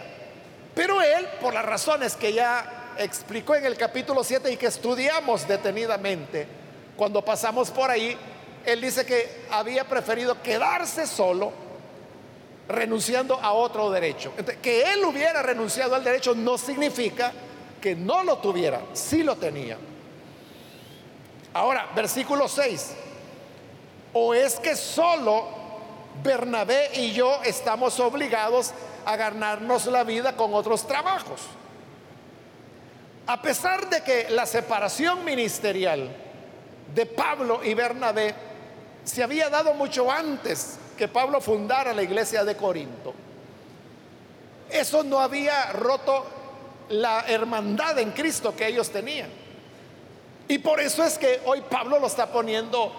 Pero 0.74 1.02
él, 1.02 1.28
por 1.42 1.54
las 1.54 1.66
razones 1.66 2.16
que 2.16 2.34
ya 2.34 2.94
explicó 2.98 3.56
en 3.56 3.66
el 3.66 3.78
capítulo 3.78 4.24
7 4.24 4.52
y 4.52 4.58
que 4.58 4.68
estudiamos 4.68 5.48
detenidamente, 5.48 6.48
cuando 6.96 7.24
pasamos 7.24 7.72
por 7.72 7.90
ahí, 7.90 8.18
él 8.66 8.82
dice 8.82 9.06
que 9.06 9.46
había 9.52 9.84
preferido 9.84 10.42
quedarse 10.42 11.06
solo, 11.06 11.52
renunciando 12.68 13.40
a 13.40 13.54
otro 13.54 13.92
derecho. 13.92 14.34
que 14.62 14.94
él 14.94 15.04
hubiera 15.06 15.42
renunciado 15.44 15.96
al 15.96 16.04
derecho 16.04 16.34
no 16.34 16.58
significa 16.58 17.32
que 17.80 17.96
no 17.96 18.24
lo 18.24 18.40
tuviera, 18.40 18.82
sí 18.94 19.24
lo 19.24 19.36
tenía. 19.36 19.78
Ahora, 21.54 21.90
versículo 21.96 22.48
6. 22.48 22.96
O 24.14 24.34
es 24.34 24.60
que 24.60 24.76
solo 24.76 25.46
Bernabé 26.24 26.90
y 26.96 27.12
yo 27.12 27.42
estamos 27.44 28.00
obligados 28.00 28.72
a 29.06 29.16
ganarnos 29.16 29.86
la 29.86 30.04
vida 30.04 30.36
con 30.36 30.54
otros 30.54 30.88
trabajos. 30.88 31.42
A 33.28 33.42
pesar 33.42 33.90
de 33.90 34.02
que 34.04 34.30
la 34.30 34.46
separación 34.46 35.24
ministerial 35.26 36.10
de 36.94 37.06
Pablo 37.06 37.62
y 37.64 37.74
Bernabé 37.74 38.34
se 39.04 39.24
había 39.24 39.50
dado 39.50 39.74
mucho 39.74 40.12
antes 40.12 40.78
que 40.98 41.08
Pablo 41.08 41.42
fundara 41.42 41.94
la 41.94 42.04
iglesia 42.04 42.44
de 42.44 42.56
Corinto, 42.56 43.14
eso 44.70 45.04
no 45.04 45.20
había 45.20 45.72
roto 45.74 46.26
la 46.90 47.26
hermandad 47.28 48.00
en 48.00 48.12
Cristo 48.12 48.56
que 48.56 48.68
ellos 48.68 48.90
tenían. 48.90 49.30
Y 50.48 50.60
por 50.60 50.80
eso 50.80 51.04
es 51.04 51.18
que 51.18 51.42
hoy 51.46 51.62
Pablo 51.62 52.00
lo 52.00 52.08
está 52.08 52.32
poniendo 52.32 52.92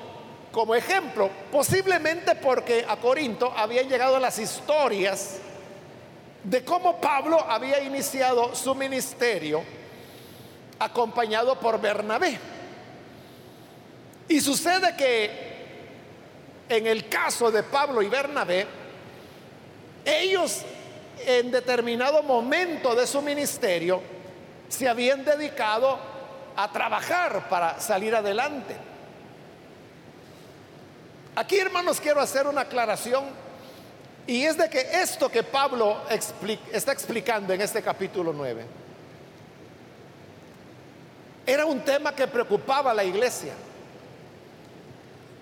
como 0.53 0.75
ejemplo, 0.75 1.31
posiblemente 1.53 2.35
porque 2.35 2.85
a 2.89 2.97
Corinto 2.97 3.53
habían 3.57 3.89
llegado 3.89 4.19
las 4.19 4.39
historias 4.39 5.39
de 6.43 6.65
cómo 6.65 7.01
Pablo 7.01 7.39
había 7.49 7.81
iniciado 7.81 8.55
su 8.55 8.75
ministerio 8.75 9.63
acompañado 10.79 11.59
por 11.61 11.81
Bernabé. 11.81 12.39
Y 14.29 14.41
sucede 14.41 14.97
que 14.97 15.47
en 16.69 16.87
el 16.87 17.09
caso 17.09 17.51
de 17.51 17.63
Pablo 17.63 18.03
y 18.03 18.09
Bernabé, 18.09 18.67
ellos 20.05 20.63
en 21.25 21.51
determinado 21.51 22.23
momento 22.23 22.95
de 22.95 23.07
su 23.07 23.23
ministerio 23.23 24.03
se 24.69 24.89
habían 24.89 25.25
dedicado 25.25 25.99
a 26.57 26.71
trabajar 26.73 27.49
para 27.49 27.81
salir 27.81 28.15
adelante. 28.15 28.77
Aquí, 31.37 31.59
hermanos, 31.59 32.01
quiero 32.01 32.21
hacer 32.21 32.47
una 32.47 32.63
aclaración 32.63 33.25
y 34.27 34.43
es 34.45 34.57
de 34.57 34.69
que 34.69 34.81
esto 35.03 35.29
que 35.29 35.43
Pablo 35.43 35.99
está 36.73 36.93
explicando 36.93 37.53
en 37.53 37.61
este 37.61 37.83
capítulo 37.83 38.33
9 38.33 38.65
era 41.47 41.65
un 41.65 41.81
tema 41.81 42.13
que 42.13 42.27
preocupaba 42.27 42.91
a 42.91 42.95
la 42.95 43.05
iglesia. 43.05 43.53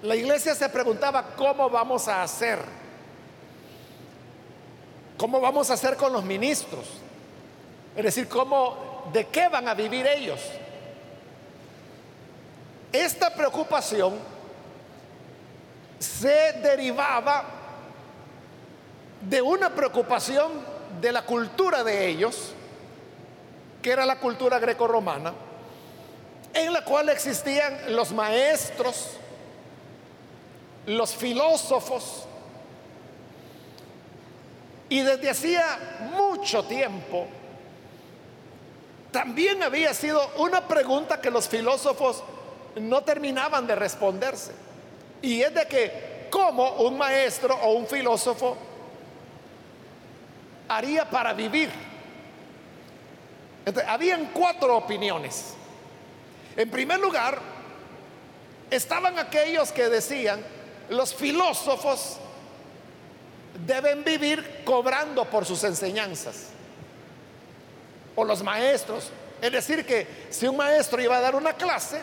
La 0.05 0.15
iglesia 0.15 0.55
se 0.55 0.69
preguntaba 0.69 1.35
cómo 1.35 1.71
vamos 1.71 2.09
a 2.09 2.23
hacer, 2.23 2.59
cómo 5.17 5.41
vamos 5.41 5.71
a 5.71 5.75
hacer 5.75 5.97
con 5.97 6.13
los 6.13 6.23
ministros, 6.23 6.85
es 7.97 8.05
decir, 8.05 8.29
cómo, 8.29 9.09
de 9.15 9.27
qué 9.29 9.49
van 9.49 9.67
a 9.67 9.73
vivir 9.73 10.07
ellos. 10.07 10.41
Esta 12.93 13.35
preocupación 13.35 14.19
se 15.99 16.53
derivaba 16.63 17.45
de 19.23 19.41
una 19.41 19.75
preocupación 19.75 20.53
de 21.01 21.13
la 21.13 21.23
cultura 21.23 21.83
de 21.83 22.09
ellos, 22.09 22.53
que 23.81 23.91
era 23.91 24.05
la 24.05 24.21
cultura 24.21 24.59
grecorromana, 24.59 25.33
en 26.53 26.75
la 26.75 26.85
cual 26.85 27.09
existían 27.09 27.97
los 27.97 28.13
maestros, 28.13 29.19
los 30.87 31.15
filósofos, 31.15 32.27
y 34.89 35.01
desde 35.01 35.31
hacía 35.31 35.99
mucho 36.13 36.65
tiempo 36.65 37.27
también 39.15 39.63
había 39.63 39.95
sido 39.95 40.29
una 40.39 40.67
pregunta 40.67 41.21
que 41.21 41.31
los 41.31 41.49
filósofos 41.49 42.25
no 42.75 43.05
terminaban 43.05 43.65
de 43.65 43.77
responderse. 43.77 44.51
Y 45.23 45.41
es 45.41 45.55
de 45.55 45.69
que, 45.69 46.27
¿cómo 46.31 46.69
un 46.79 46.99
maestro 46.99 47.55
o 47.63 47.75
un 47.75 47.87
filósofo 47.87 48.57
haría 50.69 51.09
para 51.09 51.33
vivir? 51.33 51.71
habían 53.87 54.31
cuatro 54.35 54.77
opiniones. 54.77 55.55
En 56.57 56.69
primer 56.69 56.99
lugar, 56.99 57.39
estaban 58.69 59.17
aquellos 59.17 59.71
que 59.71 59.89
decían, 59.89 60.45
los 60.91 61.15
filósofos 61.15 62.19
deben 63.67 64.05
vivir 64.05 64.63
cobrando 64.65 65.25
por 65.25 65.45
sus 65.45 65.63
enseñanzas. 65.65 66.49
O 68.17 68.25
los 68.25 68.43
maestros. 68.43 69.11
Es 69.41 69.53
decir, 69.53 69.85
que 69.85 70.07
si 70.31 70.47
un 70.47 70.57
maestro 70.57 71.01
iba 71.01 71.17
a 71.17 71.21
dar 71.21 71.35
una 71.35 71.55
clase, 71.55 72.01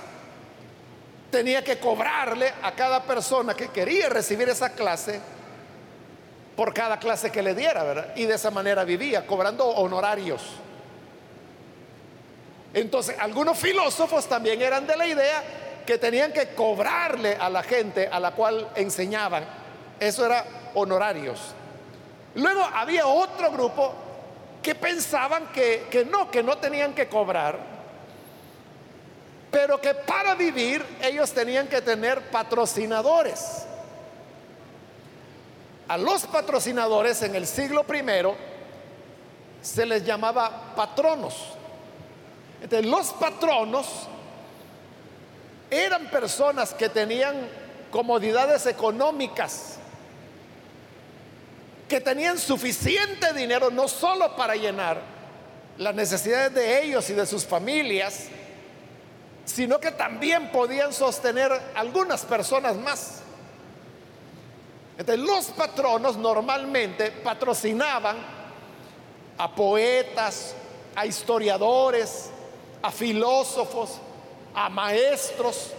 tenía 1.31 1.63
que 1.63 1.79
cobrarle 1.79 2.53
a 2.61 2.73
cada 2.73 3.03
persona 3.03 3.53
que 3.53 3.69
quería 3.69 4.09
recibir 4.09 4.50
esa 4.50 4.71
clase 4.71 5.19
por 6.55 6.73
cada 6.73 7.00
clase 7.00 7.31
que 7.31 7.41
le 7.41 7.55
diera, 7.55 7.83
¿verdad? 7.83 8.13
Y 8.15 8.25
de 8.25 8.35
esa 8.35 8.51
manera 8.51 8.83
vivía, 8.83 9.25
cobrando 9.25 9.65
honorarios. 9.65 10.41
Entonces, 12.73 13.15
algunos 13.19 13.57
filósofos 13.57 14.27
también 14.27 14.61
eran 14.61 14.85
de 14.85 14.95
la 14.95 15.07
idea 15.07 15.43
que 15.85 15.97
tenían 15.97 16.31
que 16.31 16.53
cobrarle 16.53 17.35
a 17.35 17.50
la 17.50 17.63
gente 17.63 18.07
a 18.07 18.19
la 18.19 18.31
cual 18.31 18.69
enseñaban. 18.75 19.45
Eso 20.00 20.25
era 20.25 20.45
honorarios. 20.73 21.53
Luego 22.35 22.61
había 22.73 23.07
otro 23.07 23.51
grupo 23.51 23.93
que 24.61 24.75
pensaban 24.75 25.47
que, 25.47 25.88
que 25.89 26.05
no, 26.05 26.29
que 26.29 26.43
no 26.43 26.57
tenían 26.57 26.93
que 26.93 27.07
cobrar, 27.07 27.57
pero 29.50 29.81
que 29.81 29.93
para 29.93 30.35
vivir 30.35 30.85
ellos 31.01 31.31
tenían 31.31 31.67
que 31.67 31.81
tener 31.81 32.21
patrocinadores. 32.29 33.65
A 35.88 35.97
los 35.97 36.25
patrocinadores 36.25 37.21
en 37.23 37.35
el 37.35 37.45
siglo 37.45 37.83
primero 37.83 38.35
se 39.61 39.85
les 39.85 40.05
llamaba 40.05 40.73
patronos. 40.75 41.35
Entonces, 42.61 42.89
los 42.89 43.11
patronos 43.13 44.07
eran 45.72 46.12
personas 46.12 46.74
que 46.74 46.90
tenían 46.90 47.48
comodidades 47.90 48.66
económicas, 48.66 49.77
que 51.88 52.01
tenían 52.01 52.38
suficiente 52.38 53.34
dinero 53.34 53.72
no 53.72 53.88
solo 53.88 54.36
para 54.36 54.55
llenar 54.55 55.01
las 55.77 55.96
necesidades 55.96 56.53
de 56.53 56.84
ellos 56.84 57.10
y 57.10 57.14
de 57.14 57.25
sus 57.25 57.46
familias, 57.46 58.27
sino 59.46 59.79
que 59.79 59.92
también 59.92 60.51
podían 60.51 60.94
sostener 60.94 61.51
algunas 61.74 62.25
personas 62.25 62.75
más. 62.75 63.22
Los 65.18 65.46
patronos 65.46 66.18
normalmente 66.18 67.12
patrocinaban 67.12 68.18
a 69.38 69.55
poetas, 69.55 70.53
a 70.96 71.05
historiadores, 71.05 72.29
a 72.81 72.92
filósofos, 72.92 74.00
a 74.53 74.70
maestros. 74.70 75.72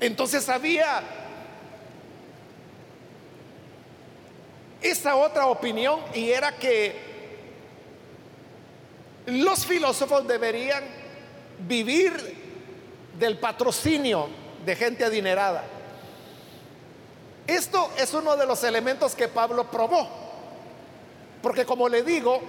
Entonces 0.00 0.48
había 0.48 1.02
esa 4.80 5.16
otra 5.16 5.46
opinión 5.46 6.00
y 6.14 6.30
era 6.30 6.56
que 6.56 7.08
los 9.26 9.66
filósofos 9.66 10.26
deberían 10.26 10.84
vivir 11.66 12.12
del 13.18 13.38
patrocinio 13.38 14.28
de 14.64 14.76
gente 14.76 15.04
adinerada. 15.04 15.64
Esto 17.46 17.90
es 17.98 18.12
uno 18.14 18.36
de 18.36 18.46
los 18.46 18.62
elementos 18.62 19.14
que 19.14 19.26
Pablo 19.26 19.70
probó, 19.70 20.08
porque 21.42 21.64
como 21.64 21.88
le 21.88 22.02
digo, 22.02 22.40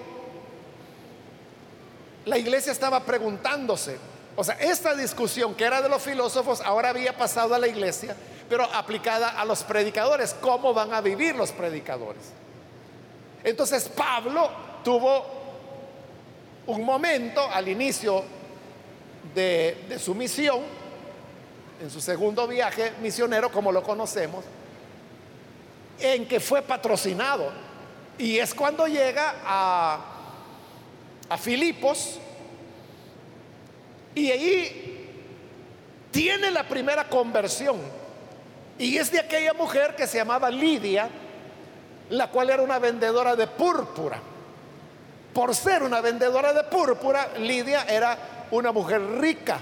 la 2.25 2.38
iglesia 2.38 2.71
estaba 2.71 2.99
preguntándose, 3.03 3.97
o 4.35 4.43
sea, 4.43 4.55
esta 4.55 4.95
discusión 4.95 5.55
que 5.55 5.65
era 5.65 5.81
de 5.81 5.89
los 5.89 6.01
filósofos 6.01 6.61
ahora 6.61 6.89
había 6.89 7.17
pasado 7.17 7.55
a 7.55 7.59
la 7.59 7.67
iglesia, 7.67 8.15
pero 8.49 8.63
aplicada 8.63 9.29
a 9.29 9.45
los 9.45 9.63
predicadores, 9.63 10.33
¿cómo 10.41 10.73
van 10.73 10.93
a 10.93 11.01
vivir 11.01 11.35
los 11.35 11.51
predicadores? 11.51 12.23
Entonces 13.43 13.89
Pablo 13.89 14.49
tuvo 14.83 15.25
un 16.67 16.83
momento 16.83 17.41
al 17.51 17.67
inicio 17.67 18.23
de, 19.33 19.97
su 19.99 20.13
misión, 20.15 20.61
en 21.81 21.89
su 21.89 22.01
segundo 22.01 22.47
viaje 22.47 22.93
misionero, 23.01 23.51
como 23.51 23.71
lo 23.71 23.81
conocemos, 23.83 24.43
en 25.99 26.27
que 26.27 26.39
fue 26.39 26.61
patrocinado. 26.61 27.51
Y 28.17 28.37
es 28.37 28.53
cuando 28.53 28.87
llega 28.87 29.35
a, 29.45 30.15
Filipos 31.39 32.19
y 34.15 34.31
ahí 34.31 34.99
tiene 36.11 36.51
la 36.51 36.67
primera 36.67 37.07
conversión. 37.07 37.77
Y 38.77 38.97
es 38.97 39.11
de 39.11 39.19
aquella 39.19 39.53
mujer 39.53 39.95
que 39.95 40.07
se 40.07 40.17
llamaba 40.17 40.49
Lidia, 40.49 41.09
la 42.09 42.29
cual 42.29 42.49
era 42.49 42.63
una 42.63 42.79
vendedora 42.79 43.35
de 43.35 43.47
púrpura. 43.47 44.19
Por 45.33 45.53
ser 45.53 45.83
una 45.83 46.01
vendedora 46.01 46.53
de 46.53 46.63
púrpura, 46.63 47.37
Lidia 47.37 47.83
era 47.83 48.47
una 48.51 48.71
mujer 48.71 49.01
rica. 49.19 49.59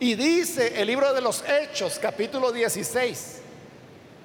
Y 0.00 0.14
dice 0.14 0.80
el 0.80 0.88
libro 0.88 1.12
de 1.14 1.20
los 1.20 1.44
Hechos, 1.48 1.98
capítulo 2.00 2.52
16, 2.52 3.40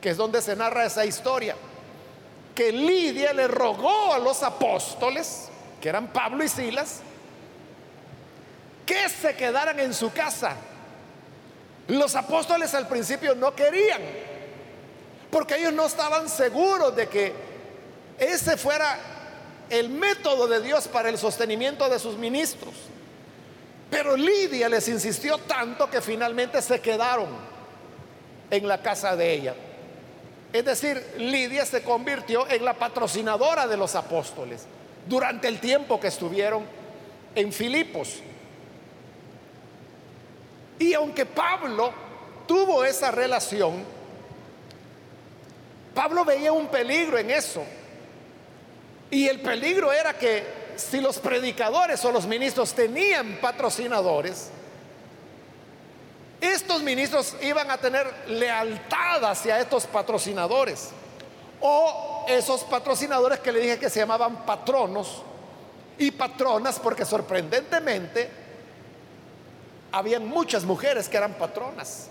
que 0.01 0.10
es 0.10 0.17
donde 0.17 0.41
se 0.41 0.55
narra 0.55 0.86
esa 0.86 1.05
historia, 1.05 1.55
que 2.55 2.71
Lidia 2.71 3.34
le 3.34 3.47
rogó 3.47 4.13
a 4.13 4.19
los 4.19 4.43
apóstoles, 4.43 5.49
que 5.79 5.89
eran 5.89 6.12
Pablo 6.12 6.43
y 6.43 6.49
Silas, 6.49 7.01
que 8.86 9.10
se 9.10 9.36
quedaran 9.36 9.80
en 9.80 9.94
su 9.94 10.12
casa. 10.12 10.56
Los 11.88 12.15
apóstoles 12.15 12.74
al 12.74 12.88
principio 12.88 13.36
no 13.36 13.56
querían, 13.56 14.02
porque 15.30 15.58
ellos 15.58 15.74
no 15.74 15.86
estaban 15.86 16.30
seguros 16.30 16.96
de 16.96 17.08
que 17.08 17.34
ese 18.17 18.56
fuera 18.58 19.00
el 19.70 19.89
método 19.89 20.48
de 20.48 20.62
Dios 20.62 20.88
para 20.88 21.10
el 21.10 21.17
sostenimiento 21.17 21.89
de 21.89 21.98
sus 22.00 22.17
ministros. 22.17 22.74
Pero 23.89 24.15
Lidia 24.15 24.70
les 24.70 24.88
insistió 24.88 25.38
tanto 25.39 25.89
que 25.89 26.02
finalmente 26.02 26.62
se 26.62 26.80
quedaron 26.80 27.28
en 28.50 28.67
la 28.67 28.82
casa 28.82 29.15
de 29.15 29.34
ella. 29.34 29.56
Es 30.54 30.65
decir, 30.65 31.02
Lidia 31.17 31.65
se 31.65 31.82
convirtió 31.82 32.50
en 32.50 32.63
la 32.63 32.74
patrocinadora 32.74 33.67
de 33.67 33.78
los 33.78 33.96
apóstoles 33.96 34.65
durante 35.08 35.48
el 35.48 35.60
tiempo 35.60 36.00
que 36.00 36.08
estuvieron 36.08 36.65
en 37.36 37.52
Filipos. 37.54 38.22
Y 40.82 40.96
aunque 40.96 41.28
Pablo 41.28 41.94
tuvo 42.48 42.84
esa 42.84 43.12
relación, 43.12 43.86
Pablo 45.94 46.26
veía 46.26 46.52
un 46.52 46.70
peligro 46.70 47.20
en 47.20 47.30
eso. 47.30 47.63
Y 49.12 49.28
el 49.28 49.41
peligro 49.41 49.94
era 49.94 50.17
que 50.17 50.74
si 50.78 51.00
los 51.00 51.20
predicadores 51.20 52.04
o 52.04 52.12
los 52.12 52.26
ministros 52.26 52.74
tenían 52.74 53.38
patrocinadores, 53.39 54.50
estos 56.41 56.82
ministros 56.82 57.36
iban 57.44 57.70
a 57.70 57.78
tener 57.78 58.12
lealtad 58.30 59.24
hacia 59.24 59.60
estos 59.60 59.86
patrocinadores. 59.86 60.89
O 61.60 62.26
esos 62.28 62.63
patrocinadores 62.63 63.38
que 63.38 63.52
le 63.52 63.60
dije 63.60 63.78
que 63.78 63.89
se 63.91 64.00
llamaban 64.00 64.48
patronos 64.48 65.22
y 66.00 66.10
patronas, 66.10 66.80
porque 66.80 67.06
sorprendentemente 67.06 68.40
habían 69.91 70.27
muchas 70.27 70.63
mujeres 70.63 71.10
que 71.10 71.17
eran 71.17 71.34
patronas, 71.34 72.08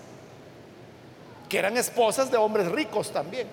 que 1.49 1.57
eran 1.57 1.77
esposas 1.77 2.31
de 2.31 2.37
hombres 2.37 2.71
ricos 2.71 3.11
también. 3.11 3.47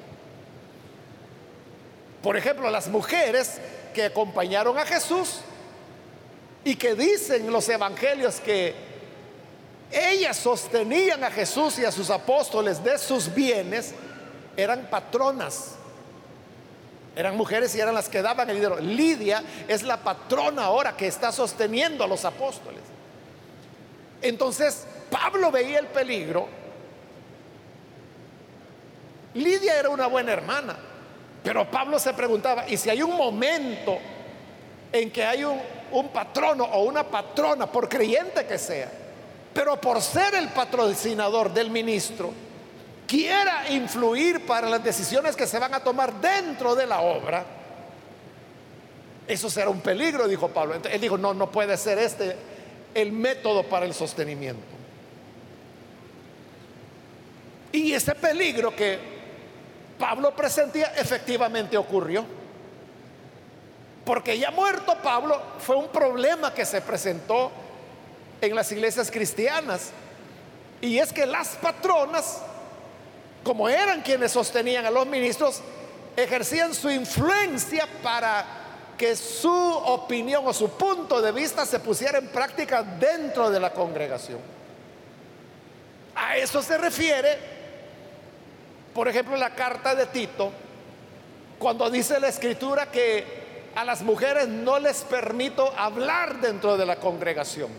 Por 2.22 2.36
ejemplo, 2.36 2.70
las 2.70 2.88
mujeres 2.88 3.60
que 3.94 4.04
acompañaron 4.04 4.78
a 4.78 4.84
Jesús 4.84 5.40
y 6.64 6.76
que 6.76 6.94
dicen 6.94 7.50
los 7.50 7.68
evangelios 7.68 8.40
que 8.40 8.74
ellas 9.90 10.36
sostenían 10.36 11.24
a 11.24 11.30
Jesús 11.30 11.78
y 11.78 11.84
a 11.84 11.92
sus 11.92 12.10
apóstoles 12.10 12.82
de 12.84 12.98
sus 12.98 13.32
bienes, 13.32 13.94
eran 14.56 14.88
patronas. 14.90 15.76
Eran 17.16 17.36
mujeres 17.36 17.74
y 17.74 17.80
eran 17.80 17.94
las 17.94 18.08
que 18.08 18.20
daban 18.20 18.50
el 18.50 18.56
dinero. 18.56 18.78
Lidia 18.78 19.42
es 19.66 19.82
la 19.82 19.96
patrona 19.96 20.64
ahora 20.64 20.96
que 20.96 21.06
está 21.06 21.32
sosteniendo 21.32 22.04
a 22.04 22.06
los 22.06 22.24
apóstoles. 22.24 22.82
Entonces, 24.22 24.86
Pablo 25.10 25.50
veía 25.50 25.78
el 25.78 25.86
peligro. 25.86 26.46
Lidia 29.34 29.78
era 29.78 29.88
una 29.90 30.06
buena 30.06 30.32
hermana, 30.32 30.76
pero 31.42 31.70
Pablo 31.70 31.98
se 31.98 32.12
preguntaba, 32.14 32.68
¿y 32.68 32.76
si 32.76 32.90
hay 32.90 33.02
un 33.02 33.16
momento 33.16 33.98
en 34.92 35.10
que 35.10 35.24
hay 35.24 35.44
un, 35.44 36.08
patrono 36.12 36.64
o 36.64 36.82
una 36.82 37.04
patrona, 37.04 37.70
por 37.70 37.88
creyente 37.88 38.46
que 38.46 38.58
sea, 38.58 38.90
pero 39.54 39.80
por 39.80 40.02
ser 40.02 40.34
el 40.34 40.48
patrocinador 40.48 41.52
del 41.52 41.70
ministro, 41.70 42.32
quiera 43.06 43.70
influir 43.70 44.44
para 44.46 44.68
las 44.68 44.82
decisiones 44.82 45.36
que 45.36 45.46
se 45.46 45.58
van 45.58 45.74
a 45.74 45.80
tomar 45.80 46.20
dentro 46.20 46.74
de 46.74 46.86
la 46.86 47.00
obra, 47.00 47.44
eso 49.26 49.50
será 49.50 49.68
un 49.68 49.80
peligro, 49.80 50.26
dijo 50.26 50.48
Pablo. 50.48 50.74
Él 50.90 51.00
dijo, 51.00 51.18
no, 51.18 51.34
no 51.34 51.50
puede 51.50 51.76
ser 51.76 51.98
este 51.98 52.34
el 53.00 53.12
método 53.12 53.62
para 53.62 53.86
el 53.86 53.94
sostenimiento. 53.94 54.62
Y 57.72 57.92
ese 57.92 58.14
peligro 58.14 58.74
que 58.74 58.98
Pablo 59.98 60.34
presentía 60.34 60.92
efectivamente 60.96 61.76
ocurrió. 61.76 62.24
Porque 64.04 64.38
ya 64.38 64.50
muerto 64.50 64.96
Pablo 65.02 65.40
fue 65.58 65.76
un 65.76 65.88
problema 65.88 66.54
que 66.54 66.64
se 66.64 66.80
presentó 66.80 67.52
en 68.40 68.54
las 68.54 68.72
iglesias 68.72 69.10
cristianas. 69.10 69.90
Y 70.80 70.98
es 70.98 71.12
que 71.12 71.26
las 71.26 71.48
patronas, 71.56 72.40
como 73.44 73.68
eran 73.68 74.00
quienes 74.00 74.32
sostenían 74.32 74.86
a 74.86 74.90
los 74.90 75.06
ministros, 75.06 75.60
ejercían 76.16 76.74
su 76.74 76.88
influencia 76.88 77.86
para 78.02 78.57
que 78.98 79.16
su 79.16 79.50
opinión 79.50 80.46
o 80.46 80.52
su 80.52 80.70
punto 80.70 81.22
de 81.22 81.32
vista 81.32 81.64
se 81.64 81.78
pusiera 81.78 82.18
en 82.18 82.28
práctica 82.28 82.82
dentro 82.82 83.48
de 83.48 83.60
la 83.60 83.72
congregación. 83.72 84.40
A 86.16 86.36
eso 86.36 86.60
se 86.60 86.76
refiere, 86.76 87.38
por 88.92 89.08
ejemplo, 89.08 89.36
la 89.36 89.54
carta 89.54 89.94
de 89.94 90.06
Tito, 90.06 90.50
cuando 91.58 91.88
dice 91.88 92.18
la 92.18 92.28
escritura 92.28 92.90
que 92.90 93.70
a 93.74 93.84
las 93.84 94.02
mujeres 94.02 94.48
no 94.48 94.80
les 94.80 95.02
permito 95.02 95.72
hablar 95.76 96.40
dentro 96.40 96.76
de 96.76 96.84
la 96.84 96.96
congregación. 96.96 97.70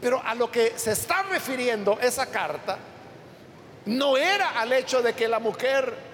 Pero 0.00 0.20
a 0.24 0.34
lo 0.34 0.50
que 0.50 0.78
se 0.78 0.92
está 0.92 1.22
refiriendo 1.24 1.98
esa 2.00 2.26
carta 2.26 2.78
no 3.86 4.16
era 4.16 4.60
al 4.60 4.72
hecho 4.72 5.02
de 5.02 5.12
que 5.12 5.28
la 5.28 5.38
mujer 5.38 6.13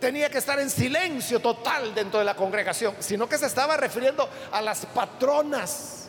tenía 0.00 0.30
que 0.30 0.38
estar 0.38 0.58
en 0.60 0.70
silencio 0.70 1.40
total 1.40 1.94
dentro 1.94 2.18
de 2.18 2.24
la 2.24 2.34
congregación, 2.34 2.94
sino 3.00 3.28
que 3.28 3.38
se 3.38 3.46
estaba 3.46 3.76
refiriendo 3.76 4.28
a 4.52 4.62
las 4.62 4.86
patronas. 4.86 6.08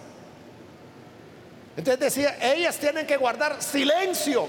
Entonces 1.76 2.00
decía, 2.00 2.38
ellas 2.42 2.78
tienen 2.78 3.08
que 3.08 3.18
guardar 3.18 3.62
silencio, 3.62 4.48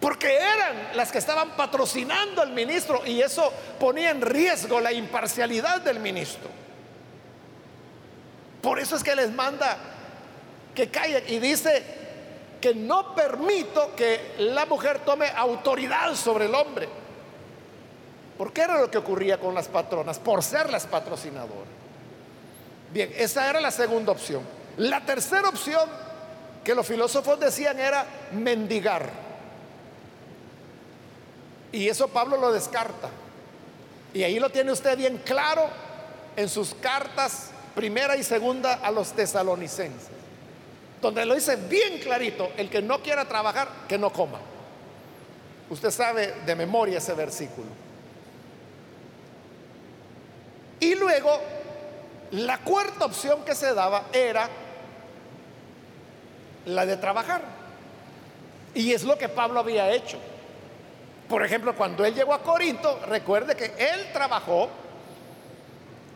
porque 0.00 0.36
eran 0.36 0.96
las 0.96 1.10
que 1.10 1.18
estaban 1.18 1.56
patrocinando 1.56 2.42
al 2.42 2.52
ministro 2.52 3.02
y 3.06 3.20
eso 3.20 3.52
ponía 3.80 4.10
en 4.10 4.20
riesgo 4.20 4.80
la 4.80 4.92
imparcialidad 4.92 5.80
del 5.80 5.98
ministro. 6.00 6.50
Por 8.60 8.78
eso 8.78 8.96
es 8.96 9.02
que 9.02 9.16
les 9.16 9.32
manda 9.32 9.78
que 10.74 10.90
callen 10.90 11.24
y 11.26 11.38
dice, 11.38 12.05
que 12.60 12.74
no 12.74 13.14
permito 13.14 13.94
que 13.94 14.34
la 14.38 14.66
mujer 14.66 15.00
tome 15.00 15.28
autoridad 15.28 16.14
sobre 16.14 16.46
el 16.46 16.54
hombre. 16.54 16.88
Porque 18.38 18.62
era 18.62 18.80
lo 18.80 18.90
que 18.90 18.98
ocurría 18.98 19.38
con 19.38 19.54
las 19.54 19.68
patronas, 19.68 20.18
por 20.18 20.42
ser 20.42 20.70
las 20.70 20.86
patrocinadoras. 20.86 21.68
Bien, 22.92 23.12
esa 23.16 23.48
era 23.48 23.60
la 23.60 23.70
segunda 23.70 24.12
opción. 24.12 24.42
La 24.76 25.04
tercera 25.04 25.48
opción 25.48 25.88
que 26.64 26.74
los 26.74 26.86
filósofos 26.86 27.38
decían 27.40 27.78
era 27.78 28.06
mendigar. 28.32 29.10
Y 31.72 31.88
eso 31.88 32.08
Pablo 32.08 32.36
lo 32.36 32.52
descarta. 32.52 33.08
Y 34.12 34.22
ahí 34.22 34.38
lo 34.38 34.50
tiene 34.50 34.72
usted 34.72 34.96
bien 34.96 35.18
claro 35.24 35.68
en 36.36 36.48
sus 36.48 36.74
cartas 36.74 37.50
primera 37.74 38.16
y 38.16 38.22
segunda 38.22 38.74
a 38.74 38.90
los 38.90 39.12
tesalonicenses 39.12 40.15
donde 41.00 41.24
lo 41.26 41.34
dice 41.34 41.56
bien 41.56 41.98
clarito, 41.98 42.50
el 42.56 42.70
que 42.70 42.82
no 42.82 43.02
quiera 43.02 43.26
trabajar, 43.26 43.68
que 43.88 43.98
no 43.98 44.12
coma. 44.12 44.38
Usted 45.68 45.90
sabe 45.90 46.34
de 46.44 46.54
memoria 46.54 46.98
ese 46.98 47.14
versículo. 47.14 47.68
Y 50.80 50.94
luego, 50.94 51.40
la 52.32 52.58
cuarta 52.58 53.06
opción 53.06 53.44
que 53.44 53.54
se 53.54 53.74
daba 53.74 54.04
era 54.12 54.48
la 56.66 56.86
de 56.86 56.96
trabajar. 56.96 57.42
Y 58.74 58.92
es 58.92 59.04
lo 59.04 59.16
que 59.16 59.28
Pablo 59.28 59.60
había 59.60 59.90
hecho. 59.92 60.18
Por 61.28 61.44
ejemplo, 61.44 61.74
cuando 61.74 62.04
él 62.04 62.14
llegó 62.14 62.34
a 62.34 62.42
Corinto, 62.42 63.00
recuerde 63.06 63.56
que 63.56 63.72
él 63.78 64.12
trabajó 64.12 64.68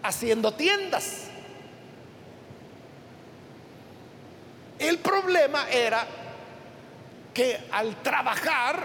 haciendo 0.03 0.53
tiendas. 0.53 1.25
El 4.79 4.99
problema 5.31 5.71
era 5.71 6.05
que 7.33 7.69
al 7.71 8.03
trabajar, 8.03 8.85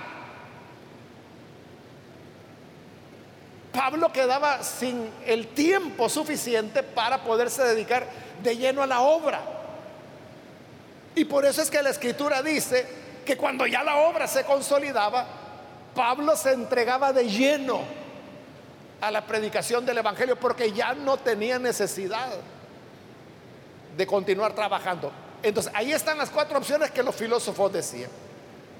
Pablo 3.74 4.14
quedaba 4.14 4.62
sin 4.62 5.10
el 5.26 5.48
tiempo 5.48 6.08
suficiente 6.08 6.84
para 6.84 7.24
poderse 7.24 7.64
dedicar 7.64 8.08
de 8.44 8.56
lleno 8.56 8.84
a 8.84 8.88
la 8.88 9.02
obra. 9.02 9.42
Y 11.16 11.26
por 11.26 11.46
eso 11.46 11.64
es 11.64 11.72
que 11.72 11.82
la 11.82 11.90
escritura 11.90 12.44
dice 12.44 12.86
que 13.26 13.36
cuando 13.36 13.66
ya 13.66 13.84
la 13.84 13.98
obra 13.98 14.28
se 14.28 14.44
consolidaba, 14.44 15.26
Pablo 15.96 16.36
se 16.36 16.54
entregaba 16.54 17.12
de 17.12 17.28
lleno 17.28 17.82
a 19.02 19.10
la 19.10 19.26
predicación 19.26 19.84
del 19.84 19.98
Evangelio 19.98 20.40
porque 20.40 20.72
ya 20.72 20.94
no 20.94 21.18
tenía 21.18 21.58
necesidad 21.58 22.30
de 23.98 24.06
continuar 24.06 24.54
trabajando. 24.54 25.25
Entonces, 25.46 25.72
ahí 25.76 25.92
están 25.94 26.18
las 26.18 26.32
cuatro 26.32 26.58
opciones 26.58 26.90
que 26.90 27.04
los 27.04 27.14
filósofos 27.14 27.72
decían. 27.72 28.10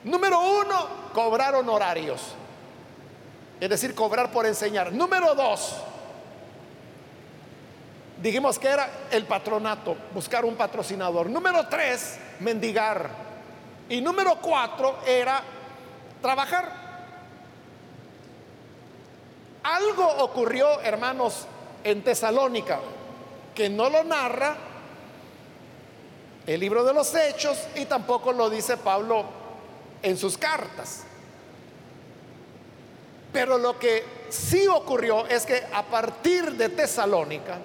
Número 0.04 0.40
uno, 0.40 0.88
cobrar 1.14 1.54
honorarios. 1.54 2.20
Es 3.60 3.70
decir, 3.70 3.94
cobrar 3.94 4.32
por 4.32 4.48
enseñar. 4.48 4.92
Número 4.92 5.36
dos, 5.36 5.76
dijimos 8.20 8.58
que 8.58 8.68
era 8.68 8.90
el 9.12 9.26
patronato, 9.26 9.96
buscar 10.12 10.44
un 10.44 10.56
patrocinador. 10.56 11.30
Número 11.30 11.68
tres, 11.68 12.18
mendigar. 12.40 13.12
Y 13.88 14.02
número 14.02 14.40
cuatro 14.42 14.98
era 15.06 15.44
trabajar. 16.20 16.72
Algo 19.62 20.08
ocurrió, 20.24 20.82
hermanos, 20.82 21.46
en 21.84 22.04
Tesalónica, 22.04 22.80
que 23.54 23.70
no 23.70 23.88
lo 23.88 24.04
narra 24.04 24.74
el 26.48 26.60
libro 26.60 26.84
de 26.84 26.94
los 26.94 27.14
hechos 27.16 27.58
y 27.76 27.86
tampoco 27.86 28.32
lo 28.32 28.50
dice 28.50 28.78
Pablo 28.78 29.26
en 30.02 30.18
sus 30.18 30.38
cartas. 30.38 31.04
Pero 33.34 33.58
lo 33.58 33.78
que 33.80 34.04
sí 34.30 34.68
ocurrió 34.68 35.26
es 35.28 35.46
que 35.46 35.64
a 35.74 35.84
partir 35.84 36.54
de 36.54 36.70
Tesalónica 36.70 37.58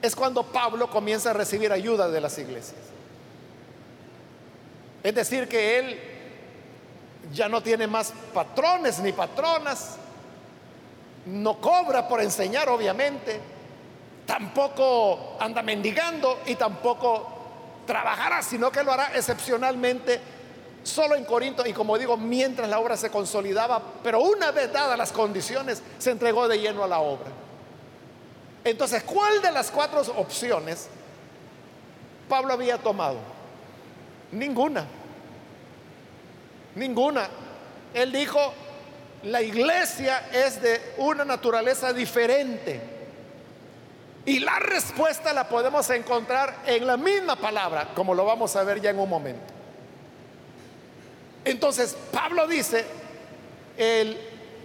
es 0.00 0.16
cuando 0.16 0.44
Pablo 0.44 0.88
comienza 0.88 1.30
a 1.30 1.32
recibir 1.32 1.72
ayuda 1.72 2.08
de 2.08 2.20
las 2.20 2.38
iglesias. 2.38 2.80
Es 5.02 5.14
decir, 5.14 5.48
que 5.48 5.78
él 5.78 6.00
ya 7.32 7.48
no 7.48 7.62
tiene 7.62 7.86
más 7.86 8.12
patrones 8.32 9.00
ni 9.00 9.12
patronas, 9.12 9.96
no 11.26 11.60
cobra 11.60 12.08
por 12.08 12.20
enseñar, 12.20 12.68
obviamente, 12.68 13.40
tampoco 14.26 15.36
anda 15.40 15.62
mendigando 15.62 16.40
y 16.46 16.54
tampoco 16.54 17.41
trabajará, 17.86 18.42
sino 18.42 18.70
que 18.70 18.82
lo 18.82 18.92
hará 18.92 19.12
excepcionalmente 19.14 20.20
solo 20.82 21.14
en 21.14 21.24
Corinto 21.24 21.64
y 21.66 21.72
como 21.72 21.96
digo, 21.96 22.16
mientras 22.16 22.68
la 22.68 22.78
obra 22.78 22.96
se 22.96 23.10
consolidaba, 23.10 23.80
pero 24.02 24.20
una 24.20 24.50
vez 24.50 24.72
dadas 24.72 24.98
las 24.98 25.12
condiciones, 25.12 25.82
se 25.98 26.10
entregó 26.10 26.48
de 26.48 26.58
lleno 26.58 26.82
a 26.84 26.88
la 26.88 27.00
obra. 27.00 27.30
Entonces, 28.64 29.02
¿cuál 29.02 29.42
de 29.42 29.50
las 29.50 29.70
cuatro 29.70 30.00
opciones 30.16 30.88
Pablo 32.28 32.52
había 32.52 32.78
tomado? 32.78 33.18
Ninguna. 34.30 34.86
Ninguna. 36.74 37.28
Él 37.92 38.12
dijo, 38.12 38.52
la 39.24 39.42
iglesia 39.42 40.28
es 40.32 40.60
de 40.62 40.94
una 40.98 41.24
naturaleza 41.24 41.92
diferente. 41.92 43.01
Y 44.24 44.38
la 44.38 44.58
respuesta 44.60 45.32
la 45.32 45.48
podemos 45.48 45.88
encontrar 45.90 46.62
en 46.66 46.86
la 46.86 46.96
misma 46.96 47.36
palabra, 47.36 47.88
como 47.94 48.14
lo 48.14 48.24
vamos 48.24 48.54
a 48.54 48.62
ver 48.62 48.80
ya 48.80 48.90
en 48.90 49.00
un 49.00 49.08
momento. 49.08 49.52
Entonces, 51.44 51.96
Pablo 52.12 52.46
dice, 52.46 52.84
el, 53.76 54.16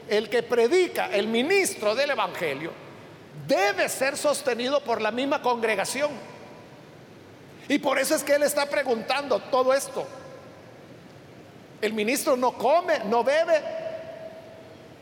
el 0.10 0.30
que 0.30 0.43
predica, 0.43 1.08
el 1.08 1.28
ministro 1.28 1.96
del 1.96 2.12
Evangelio, 2.12 2.72
debe 3.48 3.89
ser 3.89 4.15
sostenido 4.15 4.82
por 4.84 5.02
la 5.02 5.10
misma 5.10 5.41
congregación. 5.41 6.12
Y 7.67 7.80
por 7.80 7.98
eso 7.98 8.15
es 8.15 8.24
que 8.24 8.36
él 8.36 8.43
está 8.43 8.67
preguntando 8.67 9.39
todo 9.39 9.74
esto. 9.74 10.06
El 11.82 11.93
ministro 11.93 12.38
no 12.38 12.54
come, 12.54 13.00
no 13.06 13.24
bebe. 13.24 13.62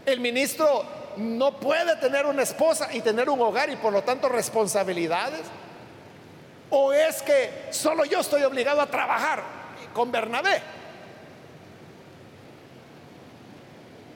El 0.06 0.20
ministro 0.20 0.84
no 1.18 1.60
puede 1.60 1.96
tener 1.98 2.26
una 2.26 2.44
esposa 2.44 2.90
y 2.94 3.02
tener 3.02 3.30
un 3.30 3.42
hogar 3.42 3.70
y 3.70 3.76
por 3.76 3.94
lo 3.94 4.04
tanto 4.04 4.30
responsabilidades. 4.30 5.42
¿O 6.70 6.92
es 6.94 7.22
que 7.22 7.68
solo 7.72 8.06
yo 8.06 8.20
estoy 8.20 8.44
obligado 8.44 8.82
a 8.82 8.88
trabajar 8.88 9.44
con 9.94 10.12
Bernabé? 10.12 10.62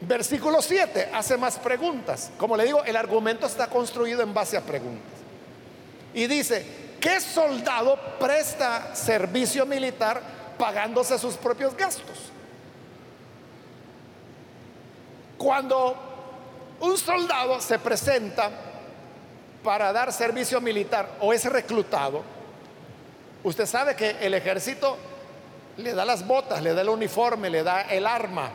Versículo 0.02 0.62
7 0.62 1.10
hace 1.14 1.38
más 1.38 1.58
preguntas. 1.58 2.32
Como 2.38 2.56
le 2.56 2.66
digo, 2.66 2.84
el 2.84 2.96
argumento 2.96 3.46
está 3.46 3.68
construido 3.68 4.22
en 4.22 4.34
base 4.34 4.58
a 4.58 4.62
preguntas. 4.62 5.20
Y 6.14 6.26
dice, 6.28 6.66
¿qué 7.00 7.20
soldado 7.20 8.00
presta 8.20 8.96
servicio 8.96 9.66
militar 9.66 10.22
pagándose 10.58 11.20
sus 11.20 11.36
propios 11.36 11.76
gastos? 11.76 12.32
Cuando 15.38 16.09
un 16.82 16.98
soldado 16.98 17.60
se 17.62 17.80
presenta 17.80 18.50
para 19.64 19.92
dar 19.92 20.14
servicio 20.14 20.62
militar 20.62 21.18
o 21.20 21.34
es 21.34 21.46
reclutado, 21.46 22.24
usted 23.44 23.66
sabe 23.66 23.96
que 23.96 24.18
el 24.22 24.34
ejército 24.34 24.98
le 25.78 25.94
da 25.94 26.06
las 26.06 26.26
botas, 26.26 26.62
le 26.62 26.74
da 26.74 26.82
el 26.82 26.90
uniforme, 26.90 27.50
le 27.50 27.64
da 27.64 27.82
el 27.82 28.06
arma, 28.06 28.50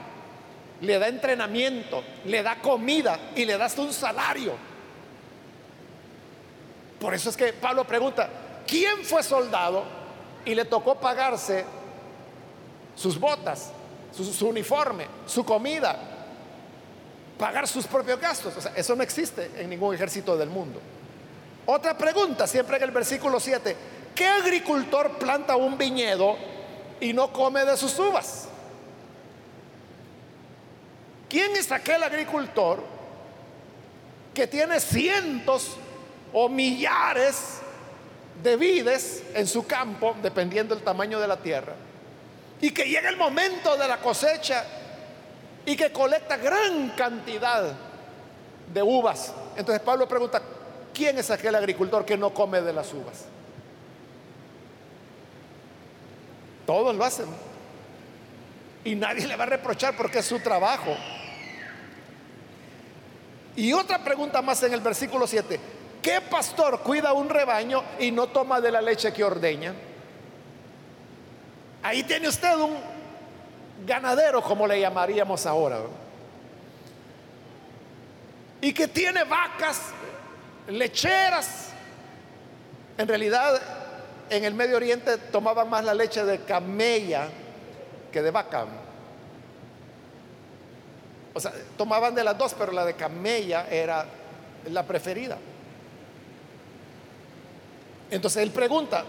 le 0.81 0.99
da 0.99 1.09
entrenamiento, 1.09 2.03
le 2.25 2.43
da 2.43 2.57
comida 2.57 3.19
y 3.35 3.45
le 3.45 3.57
da 3.57 3.67
hasta 3.67 3.83
un 3.83 3.93
salario. 3.93 4.55
Por 7.01 7.15
eso 7.15 7.31
es 7.31 7.37
que 7.37 7.53
Pablo 7.53 7.85
pregunta, 7.85 8.29
¿quién 8.67 9.05
fue 9.05 9.23
soldado 9.23 9.85
y 10.45 10.55
le 10.55 10.65
tocó 10.65 10.95
pagarse 10.95 11.65
sus 12.95 13.19
botas, 13.19 13.73
su, 14.13 14.47
uniforme, 14.47 15.07
su 15.27 15.45
comida, 15.45 15.99
pagar 17.45 17.69
sus 17.69 17.87
propios 17.87 18.19
gastos? 18.19 18.57
O 18.57 18.61
sea, 18.63 18.73
eso 18.75 18.97
no 18.97 19.03
existe 19.03 19.51
en 19.59 19.69
ningún 19.69 19.95
ejército 19.95 20.35
del 20.35 20.49
mundo. 20.49 20.81
Otra 21.67 21.97
pregunta, 21.99 22.47
siempre 22.47 22.79
en 22.79 22.85
el 22.85 22.91
versículo 22.91 23.39
7, 23.39 23.77
¿qué 24.15 24.27
agricultor 24.27 25.19
planta 25.19 25.55
un 25.55 25.77
viñedo 25.77 26.39
y 27.01 27.13
no 27.13 27.31
come 27.35 27.67
de 27.67 27.77
sus 27.77 27.99
uvas? 27.99 28.49
¿Quién 31.29 31.55
es 31.55 31.71
aquel 31.71 32.03
agricultor 32.03 32.83
que 34.33 34.47
tiene 34.47 34.81
cientos 34.81 35.77
o 36.33 36.49
millares 36.49 37.59
de 38.43 38.57
vides 38.57 39.23
en 39.35 39.47
su 39.47 39.67
campo, 39.67 40.17
dependiendo 40.23 40.75
del 40.75 40.83
tamaño 40.83 41.21
de 41.21 41.29
la 41.29 41.37
tierra, 41.37 41.75
y 42.63 42.71
que 42.71 42.85
llega 42.85 43.11
el 43.11 43.19
momento 43.19 43.77
de 43.77 43.87
la 43.87 43.99
cosecha 43.99 44.65
y 45.67 45.77
que 45.77 45.93
colecta 45.93 46.37
gran 46.37 46.91
cantidad 46.91 47.73
de 48.73 48.83
uvas? 48.83 49.33
Entonces 49.57 49.83
Pablo 49.83 50.09
pregunta, 50.09 50.43
¿quién 50.93 51.19
es 51.19 51.31
aquel 51.31 51.55
agricultor 51.55 52.05
que 52.05 52.17
no 52.17 52.33
come 52.33 52.61
de 52.61 52.73
las 52.73 52.93
uvas? 52.93 53.25
Todos 56.67 56.95
lo 56.95 57.05
hacen. 57.05 57.27
Y 58.85 58.95
nadie 58.95 59.27
le 59.27 59.37
va 59.37 59.45
a 59.45 59.49
reprochar 59.49 59.97
porque 59.97 60.19
es 60.19 60.27
su 60.27 60.41
trabajo. 60.41 60.95
Y 63.57 63.73
otra 63.73 64.03
pregunta 64.03 64.43
más 64.43 64.63
en 64.63 64.73
el 64.73 64.81
versículo 64.81 65.27
7. 65.27 65.61
¿Qué 66.03 66.21
pastor 66.21 66.81
cuida 66.81 67.13
un 67.13 67.31
rebaño 67.31 67.83
y 67.99 68.11
no 68.11 68.27
toma 68.27 68.61
de 68.61 68.71
la 68.71 68.83
leche 68.83 69.13
que 69.13 69.25
ordeña? 69.25 69.75
Ahí 71.83 72.03
tiene 72.03 72.29
usted 72.29 72.55
un 72.57 72.77
ganadero, 73.87 74.43
como 74.43 74.67
le 74.67 74.81
llamaríamos 74.81 75.47
ahora. 75.47 75.81
Y 78.61 78.73
que 78.73 78.89
tiene 78.89 79.25
vacas, 79.25 79.91
lecheras. 80.69 81.69
En 82.97 83.09
realidad, 83.09 83.61
en 84.31 84.45
el 84.45 84.55
Medio 84.55 84.77
Oriente 84.77 85.19
tomaban 85.19 85.69
más 85.69 85.85
la 85.85 85.95
leche 85.95 86.25
de 86.25 86.41
camella 86.41 87.29
que 88.13 88.23
de 88.23 88.31
vaca. 88.31 88.67
O 91.35 91.41
sea, 91.41 91.53
tomaban 91.77 92.15
de 92.15 92.23
las 92.23 92.39
dos, 92.39 92.55
pero 92.55 92.73
la 92.73 92.85
de 92.85 92.95
camella 92.95 93.67
era 93.69 94.07
la 94.71 94.85
preferida. 94.85 95.37
Entonces 98.11 98.43
él 98.43 98.51
pregunta, 98.51 99.05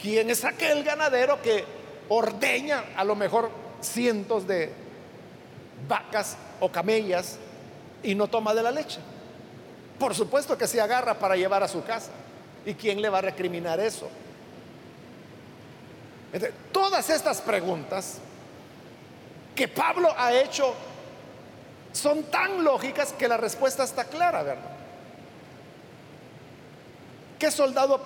¿quién 0.00 0.30
es 0.30 0.44
aquel 0.44 0.84
ganadero 0.84 1.42
que 1.42 1.64
ordeña 2.08 2.84
a 2.96 3.04
lo 3.04 3.16
mejor 3.16 3.50
cientos 3.82 4.46
de 4.46 4.72
vacas 5.88 6.36
o 6.60 6.70
camellas 6.70 7.38
y 8.02 8.14
no 8.14 8.28
toma 8.28 8.54
de 8.54 8.62
la 8.62 8.70
leche? 8.70 9.00
Por 9.98 10.14
supuesto 10.14 10.56
que 10.56 10.66
se 10.66 10.80
agarra 10.80 11.14
para 11.14 11.36
llevar 11.36 11.62
a 11.62 11.68
su 11.68 11.84
casa. 11.84 12.10
¿Y 12.64 12.74
quién 12.74 13.00
le 13.00 13.08
va 13.08 13.18
a 13.18 13.22
recriminar 13.22 13.80
eso? 13.80 14.08
todas 16.70 17.10
estas 17.10 17.40
preguntas 17.40 18.18
que 19.54 19.66
Pablo 19.66 20.14
ha 20.16 20.32
hecho 20.32 20.72
son 21.92 22.22
tan 22.24 22.62
lógicas 22.62 23.12
que 23.12 23.26
la 23.26 23.36
respuesta 23.36 23.82
está 23.82 24.04
clara, 24.04 24.42
¿verdad? 24.44 24.70
¿Qué 27.38 27.50
soldado 27.50 28.00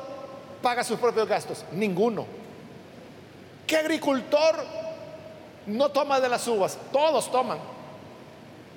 paga 0.62 0.82
sus 0.82 0.98
propios 0.98 1.28
gastos? 1.28 1.64
Ninguno. 1.72 2.24
¿Qué 3.66 3.76
agricultor 3.76 4.64
no 5.66 5.90
toma 5.90 6.20
de 6.20 6.28
las 6.28 6.46
uvas? 6.46 6.78
Todos 6.92 7.30
toman. 7.30 7.58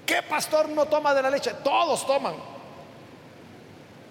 ¿Qué 0.06 0.23
pastor 0.23 0.69
no 0.69 0.86
toma 0.86 1.13
de 1.13 1.21
la 1.21 1.30
leche? 1.30 1.54
Todos 1.63 2.06
toman. 2.06 2.36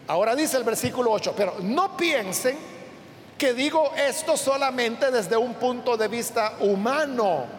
Ahora 0.08 0.34
dice 0.34 0.56
el 0.56 0.64
versículo 0.64 1.10
8, 1.10 1.34
pero 1.36 1.56
no 1.60 1.96
piensen 1.96 2.58
que 3.36 3.52
digo 3.54 3.92
esto 3.96 4.36
solamente 4.36 5.10
desde 5.10 5.36
un 5.36 5.54
punto 5.54 5.96
de 5.96 6.08
vista 6.08 6.54
humano 6.60 7.56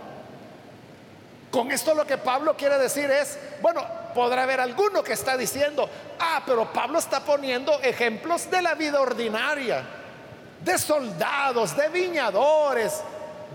con 1.52 1.72
esto 1.72 1.94
lo 1.94 2.06
que 2.06 2.18
Pablo 2.18 2.56
quiere 2.56 2.78
decir 2.78 3.10
es, 3.10 3.40
bueno, 3.62 3.84
podrá 4.14 4.44
haber 4.44 4.60
alguno 4.60 5.04
que 5.04 5.14
está 5.14 5.38
diciendo, 5.38 5.90
ah, 6.20 6.44
pero 6.46 6.72
Pablo 6.74 7.00
está 7.00 7.22
poniendo 7.22 7.80
ejemplos 7.82 8.52
de 8.52 8.62
la 8.62 8.76
vida 8.76 9.00
ordinaria, 9.00 9.84
de 10.64 10.78
soldados, 10.78 11.76
de 11.76 11.90
viñadores, 11.90 13.02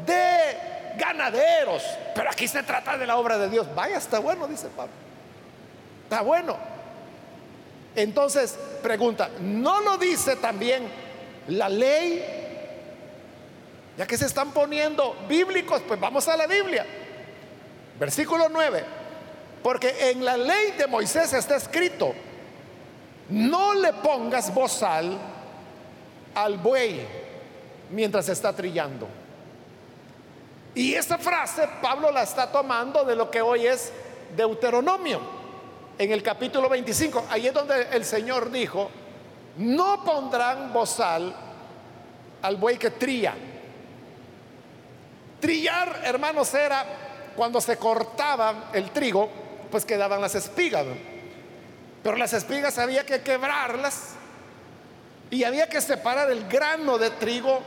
de 0.06 0.71
ganaderos, 0.96 1.82
pero 2.14 2.30
aquí 2.30 2.46
se 2.48 2.62
trata 2.62 2.96
de 2.96 3.06
la 3.06 3.16
obra 3.16 3.38
de 3.38 3.48
Dios. 3.48 3.66
Vaya, 3.74 3.98
está 3.98 4.18
bueno, 4.18 4.46
dice 4.46 4.68
Pablo. 4.68 4.92
Está 6.04 6.22
bueno. 6.22 6.56
Entonces, 7.94 8.58
pregunta, 8.82 9.30
¿no 9.40 9.80
lo 9.80 9.98
dice 9.98 10.36
también 10.36 10.88
la 11.48 11.68
ley? 11.68 12.24
Ya 13.96 14.06
que 14.06 14.16
se 14.16 14.26
están 14.26 14.52
poniendo 14.52 15.16
bíblicos, 15.28 15.82
pues 15.86 16.00
vamos 16.00 16.26
a 16.28 16.36
la 16.36 16.46
Biblia. 16.46 16.86
Versículo 17.98 18.48
9. 18.48 18.84
Porque 19.62 20.10
en 20.10 20.24
la 20.24 20.36
ley 20.36 20.72
de 20.76 20.86
Moisés 20.86 21.32
está 21.34 21.56
escrito, 21.56 22.14
no 23.28 23.74
le 23.74 23.92
pongas 23.92 24.52
bozal 24.52 25.18
al 26.34 26.58
buey 26.58 27.06
mientras 27.90 28.28
está 28.28 28.52
trillando. 28.52 29.06
Y 30.74 30.94
esa 30.94 31.18
frase 31.18 31.68
Pablo 31.80 32.10
la 32.10 32.22
está 32.22 32.50
tomando 32.50 33.04
de 33.04 33.14
lo 33.14 33.30
que 33.30 33.42
hoy 33.42 33.66
es 33.66 33.92
Deuteronomio. 34.34 35.20
En 35.98 36.10
el 36.10 36.22
capítulo 36.22 36.68
25, 36.68 37.26
ahí 37.28 37.46
es 37.46 37.54
donde 37.54 37.88
el 37.92 38.04
Señor 38.04 38.50
dijo, 38.50 38.90
no 39.58 40.02
pondrán 40.02 40.72
bozal 40.72 41.34
al 42.40 42.56
buey 42.56 42.78
que 42.78 42.90
trilla. 42.90 43.34
Trillar, 45.38 46.00
hermanos, 46.04 46.54
era 46.54 46.84
cuando 47.36 47.60
se 47.60 47.76
cortaba 47.76 48.70
el 48.72 48.90
trigo, 48.90 49.28
pues 49.70 49.84
quedaban 49.84 50.20
las 50.20 50.34
espigas. 50.34 50.86
Pero 52.02 52.16
las 52.16 52.32
espigas 52.32 52.78
había 52.78 53.04
que 53.04 53.20
quebrarlas 53.20 54.14
y 55.30 55.44
había 55.44 55.68
que 55.68 55.80
separar 55.80 56.30
el 56.30 56.48
grano 56.48 56.96
de 56.96 57.10
trigo 57.10 57.60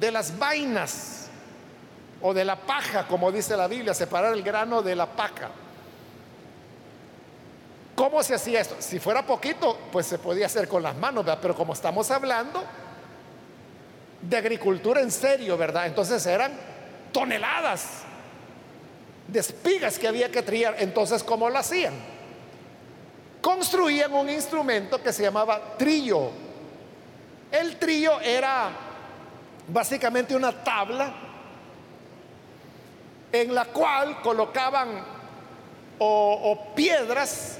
de 0.00 0.10
las 0.10 0.38
vainas 0.38 1.23
o 2.26 2.32
de 2.32 2.42
la 2.42 2.56
paja, 2.56 3.06
como 3.06 3.30
dice 3.30 3.54
la 3.54 3.68
Biblia, 3.68 3.92
separar 3.92 4.32
el 4.32 4.42
grano 4.42 4.80
de 4.80 4.96
la 4.96 5.04
paja. 5.04 5.50
¿Cómo 7.94 8.22
se 8.22 8.34
hacía 8.34 8.62
esto? 8.62 8.76
Si 8.78 8.98
fuera 8.98 9.26
poquito, 9.26 9.78
pues 9.92 10.06
se 10.06 10.18
podía 10.18 10.46
hacer 10.46 10.66
con 10.66 10.82
las 10.82 10.96
manos, 10.96 11.26
pero 11.42 11.54
como 11.54 11.74
estamos 11.74 12.10
hablando 12.10 12.64
de 14.22 14.36
agricultura 14.38 15.02
en 15.02 15.10
serio, 15.10 15.58
¿verdad? 15.58 15.84
Entonces 15.84 16.24
eran 16.24 16.52
toneladas 17.12 18.04
de 19.28 19.40
espigas 19.40 19.98
que 19.98 20.08
había 20.08 20.30
que 20.30 20.40
trillar. 20.40 20.76
Entonces, 20.78 21.22
¿cómo 21.22 21.50
lo 21.50 21.58
hacían? 21.58 21.92
Construían 23.42 24.14
un 24.14 24.30
instrumento 24.30 25.02
que 25.02 25.12
se 25.12 25.24
llamaba 25.24 25.76
trillo. 25.76 26.30
El 27.52 27.76
trillo 27.76 28.18
era 28.22 28.70
básicamente 29.68 30.34
una 30.34 30.52
tabla 30.64 31.23
en 33.34 33.52
la 33.52 33.64
cual 33.64 34.22
colocaban 34.22 35.04
o, 35.98 36.68
piedras 36.76 37.58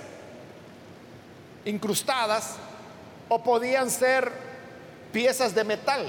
incrustadas 1.65 2.55
o 3.29 3.43
podían 3.43 3.91
ser 3.91 4.31
piezas 5.11 5.53
de 5.53 5.65
metal. 5.65 6.07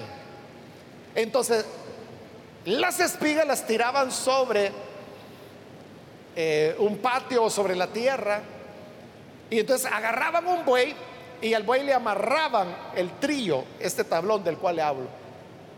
Entonces, 1.15 1.65
las 2.65 2.99
espigas 2.99 3.47
las 3.47 3.65
tiraban 3.65 4.11
sobre 4.11 4.71
eh, 6.35 6.75
un 6.77 6.99
patio 6.99 7.45
o 7.45 7.49
sobre 7.49 7.75
la 7.75 7.87
tierra 7.87 8.41
y 9.49 9.61
entonces 9.61 9.91
agarraban 9.91 10.45
un 10.45 10.63
buey 10.63 10.93
y 11.41 11.55
al 11.55 11.63
buey 11.63 11.83
le 11.83 11.93
amarraban 11.95 12.67
el 12.95 13.09
trillo, 13.17 13.63
este 13.79 14.03
tablón 14.03 14.43
del 14.43 14.59
cual 14.59 14.75
le 14.75 14.83
hablo. 14.83 15.07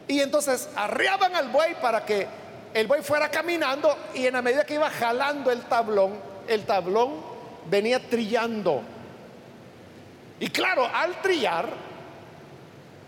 Y 0.10 0.20
entonces 0.20 0.68
arreaban 0.76 1.34
al 1.38 1.48
buey 1.48 1.74
para 1.80 2.04
que 2.04 2.28
el 2.74 2.88
buey 2.88 3.02
fuera 3.02 3.30
caminando 3.30 3.96
y 4.14 4.28
en 4.28 4.34
la 4.34 4.42
medida 4.42 4.66
que 4.66 4.76
iba 4.76 4.90
jalando 4.90 5.52
el 5.52 5.62
tablón, 5.64 6.14
el 6.48 6.64
tablón 6.64 7.14
venía 7.70 8.00
trillando. 8.00 8.82
Y 10.40 10.48
claro, 10.50 10.86
al 10.86 11.22
trillar 11.22 11.68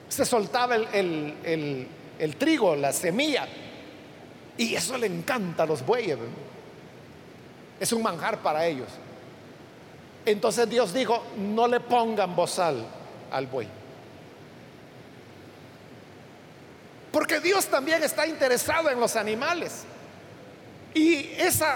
se 0.07 0.25
soltaba 0.25 0.75
el, 0.75 1.87
trigo, 2.37 2.75
la 2.75 2.91
semilla. 2.91 3.47
Y 4.57 4.75
eso 4.75 4.97
le 4.97 5.07
encanta 5.07 5.63
a 5.63 5.65
los 5.65 5.85
bueyes. 5.85 6.17
Es 7.79 7.93
un 7.93 8.01
manjar 8.01 8.39
para 8.39 8.65
ellos. 8.65 8.89
Entonces 10.25 10.69
Dios 10.69 10.93
dijo, 10.93 11.23
no 11.37 11.67
le 11.67 11.79
pongan 11.79 12.35
bozal 12.35 12.85
al 13.31 13.47
buey. 13.47 13.78
Porque 17.19 17.41
Dios 17.41 17.65
también 17.65 18.01
está 18.01 18.25
interesado 18.25 18.89
en 18.89 18.97
los 18.97 19.17
animales. 19.17 19.83
Y 20.93 21.33
esa, 21.37 21.75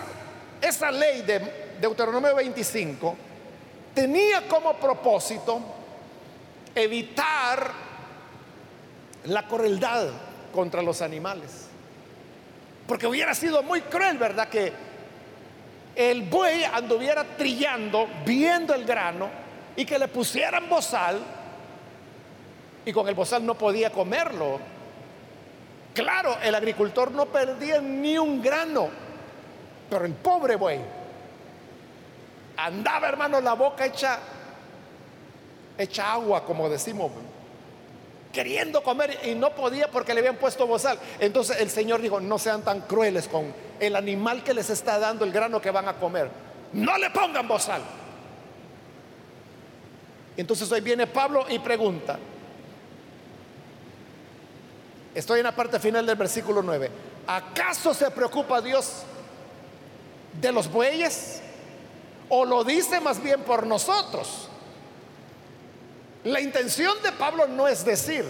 esa 0.61 0.89
ley 0.89 1.21
de 1.23 1.75
Deuteronomio 1.81 2.33
25 2.33 3.13
tenía 3.93 4.47
como 4.47 4.71
propósito 4.75 5.59
evitar 6.73 7.73
la 9.25 9.45
crueldad 9.45 10.11
contra 10.53 10.81
los 10.81 11.01
animales. 11.01 11.65
Porque 12.87 13.05
hubiera 13.05 13.35
sido 13.35 13.61
muy 13.63 13.81
cruel, 13.81 14.17
¿verdad? 14.17 14.47
Que 14.47 14.71
el 15.93 16.21
buey 16.21 16.63
anduviera 16.63 17.25
trillando, 17.35 18.07
viendo 18.25 18.73
el 18.73 18.85
grano, 18.85 19.29
y 19.75 19.83
que 19.83 19.99
le 19.99 20.07
pusieran 20.07 20.69
bozal, 20.69 21.19
y 22.85 22.93
con 22.93 23.09
el 23.09 23.13
bozal 23.13 23.45
no 23.45 23.55
podía 23.55 23.89
comerlo. 23.89 24.71
Claro, 25.93 26.37
el 26.41 26.55
agricultor 26.55 27.11
no 27.11 27.27
perdía 27.27 27.79
ni 27.79 28.17
un 28.17 28.41
grano, 28.41 28.89
pero 29.89 30.05
el 30.05 30.13
pobre 30.13 30.55
buey 30.55 30.79
andaba, 32.57 33.07
hermano, 33.07 33.41
la 33.41 33.53
boca 33.53 33.85
hecha, 33.85 34.19
hecha 35.77 36.13
agua, 36.13 36.45
como 36.45 36.69
decimos, 36.69 37.11
queriendo 38.31 38.81
comer 38.81 39.19
y 39.25 39.35
no 39.35 39.51
podía 39.51 39.87
porque 39.89 40.13
le 40.13 40.21
habían 40.21 40.37
puesto 40.37 40.65
bozal. 40.65 40.97
Entonces 41.19 41.59
el 41.61 41.69
Señor 41.69 42.01
dijo, 42.01 42.19
no 42.19 42.39
sean 42.39 42.63
tan 42.63 42.81
crueles 42.81 43.27
con 43.27 43.53
el 43.79 43.95
animal 43.95 44.43
que 44.43 44.53
les 44.53 44.69
está 44.69 44.97
dando 44.97 45.25
el 45.25 45.31
grano 45.31 45.61
que 45.61 45.71
van 45.71 45.87
a 45.87 45.93
comer. 45.93 46.29
No 46.73 46.97
le 46.97 47.11
pongan 47.11 47.47
bozal. 47.47 47.81
Entonces 50.35 50.71
hoy 50.71 50.81
viene 50.81 51.05
Pablo 51.05 51.45
y 51.47 51.59
pregunta, 51.59 52.17
estoy 55.15 55.39
en 55.39 55.45
la 55.45 55.55
parte 55.55 55.79
final 55.79 56.05
del 56.05 56.15
versículo 56.15 56.61
9, 56.61 56.89
¿acaso 57.27 57.93
se 57.93 58.09
preocupa 58.11 58.61
Dios 58.61 59.03
de 60.39 60.51
los 60.51 60.71
bueyes? 60.71 61.41
¿O 62.29 62.45
lo 62.45 62.63
dice 62.63 62.99
más 62.99 63.21
bien 63.21 63.41
por 63.41 63.67
nosotros? 63.67 64.49
La 66.23 66.39
intención 66.39 66.95
de 67.03 67.11
Pablo 67.11 67.47
no 67.47 67.67
es 67.67 67.83
decir 67.83 68.25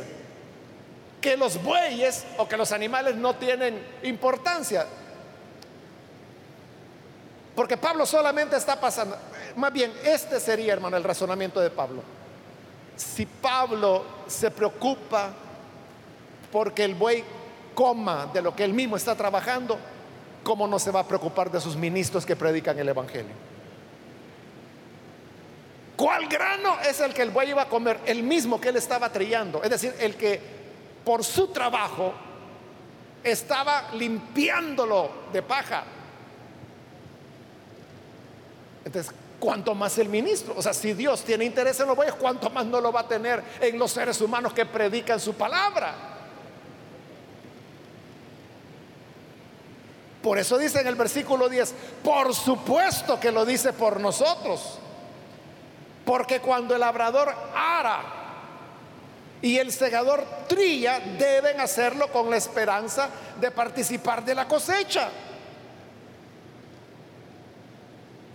que 1.21 1.37
los 1.37 1.61
bueyes 1.63 2.25
o 2.37 2.47
que 2.47 2.57
los 2.57 2.71
animales 2.71 3.15
no 3.15 3.35
tienen 3.35 3.81
importancia. 4.03 4.85
Porque 7.55 7.77
Pablo 7.77 8.05
solamente 8.05 8.57
está 8.57 8.79
pasando. 8.79 9.15
Más 9.55 9.71
bien, 9.71 9.93
este 10.03 10.39
sería, 10.39 10.73
hermano, 10.73 10.97
el 10.97 11.03
razonamiento 11.03 11.59
de 11.59 11.69
Pablo. 11.69 12.01
Si 12.97 13.25
Pablo 13.25 14.03
se 14.27 14.49
preocupa 14.51 15.31
porque 16.53 16.83
el 16.83 16.93
buey 16.93 17.23
coma 17.73 18.29
de 18.31 18.39
lo 18.43 18.55
que 18.55 18.63
él 18.63 18.73
mismo 18.73 18.95
está 18.95 19.15
trabajando, 19.15 19.79
¿cómo 20.43 20.67
no 20.67 20.77
se 20.77 20.91
va 20.91 20.99
a 20.99 21.07
preocupar 21.07 21.49
de 21.49 21.59
sus 21.59 21.75
ministros 21.75 22.27
que 22.27 22.35
predican 22.35 22.77
el 22.77 22.87
Evangelio? 22.87 23.33
¿Cuál 25.97 26.27
grano 26.27 26.77
es 26.87 26.99
el 26.99 27.11
que 27.11 27.23
el 27.23 27.31
buey 27.31 27.49
iba 27.49 27.63
a 27.63 27.67
comer? 27.67 27.99
El 28.05 28.21
mismo 28.21 28.61
que 28.61 28.69
él 28.69 28.75
estaba 28.75 29.11
trillando. 29.11 29.63
Es 29.63 29.71
decir, 29.71 29.95
el 29.99 30.15
que 30.15 30.39
por 31.03 31.23
su 31.23 31.47
trabajo 31.47 32.13
estaba 33.23 33.89
limpiándolo 33.93 35.09
de 35.33 35.41
paja. 35.41 35.83
Entonces, 38.85 39.11
¿cuánto 39.39 39.73
más 39.73 39.97
el 39.97 40.09
ministro? 40.09 40.53
O 40.55 40.61
sea, 40.61 40.73
si 40.73 40.93
Dios 40.93 41.23
tiene 41.23 41.45
interés 41.45 41.79
en 41.79 41.87
los 41.87 41.95
bueyes, 41.95 42.13
¿cuánto 42.13 42.51
más 42.51 42.67
no 42.67 42.79
lo 42.79 42.91
va 42.91 42.99
a 42.99 43.07
tener 43.07 43.43
en 43.59 43.79
los 43.79 43.89
seres 43.89 44.21
humanos 44.21 44.53
que 44.53 44.67
predican 44.67 45.19
su 45.19 45.33
palabra? 45.33 46.12
Por 50.23 50.39
eso 50.39 50.57
dice 50.57 50.79
en 50.79 50.87
el 50.87 50.95
versículo 50.95 51.49
10, 51.49 51.75
por 52.01 52.33
supuesto 52.33 53.19
que 53.19 53.29
lo 53.29 53.45
dice 53.45 53.73
por 53.73 53.99
nosotros. 53.99 54.79
Porque 56.05 56.39
cuando 56.39 56.73
el 56.73 56.79
labrador 56.79 57.35
ara 57.53 58.01
y 59.41 59.57
el 59.57 59.73
segador 59.73 60.25
trilla, 60.47 61.01
deben 61.19 61.59
hacerlo 61.59 62.09
con 62.09 62.29
la 62.29 62.37
esperanza 62.37 63.09
de 63.41 63.51
participar 63.51 64.23
de 64.23 64.33
la 64.33 64.47
cosecha. 64.47 65.09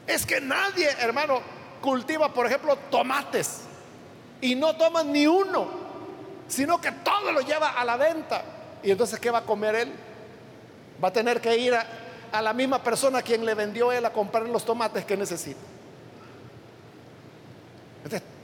Es 0.06 0.26
que 0.26 0.42
nadie, 0.42 0.90
hermano, 1.00 1.40
cultiva, 1.80 2.32
por 2.34 2.44
ejemplo, 2.44 2.76
tomates 2.90 3.60
y 4.42 4.54
no 4.54 4.76
toma 4.76 5.02
ni 5.02 5.26
uno, 5.26 5.68
sino 6.48 6.78
que 6.78 6.92
todo 6.92 7.32
lo 7.32 7.40
lleva 7.40 7.70
a 7.70 7.84
la 7.86 7.96
venta. 7.96 8.42
Y 8.82 8.90
entonces, 8.90 9.18
¿qué 9.18 9.30
va 9.30 9.38
a 9.38 9.46
comer 9.46 9.74
él? 9.74 10.07
Va 11.02 11.08
a 11.08 11.12
tener 11.12 11.40
que 11.40 11.56
ir 11.56 11.74
a, 11.74 12.42
la 12.42 12.52
misma 12.52 12.82
persona 12.82 13.18
a 13.18 13.22
quien 13.22 13.44
le 13.44 13.54
vendió 13.54 13.92
él 13.92 14.04
a 14.04 14.12
comprar 14.12 14.48
los 14.48 14.64
tomates 14.64 15.04
que 15.04 15.16
necesita 15.16 15.60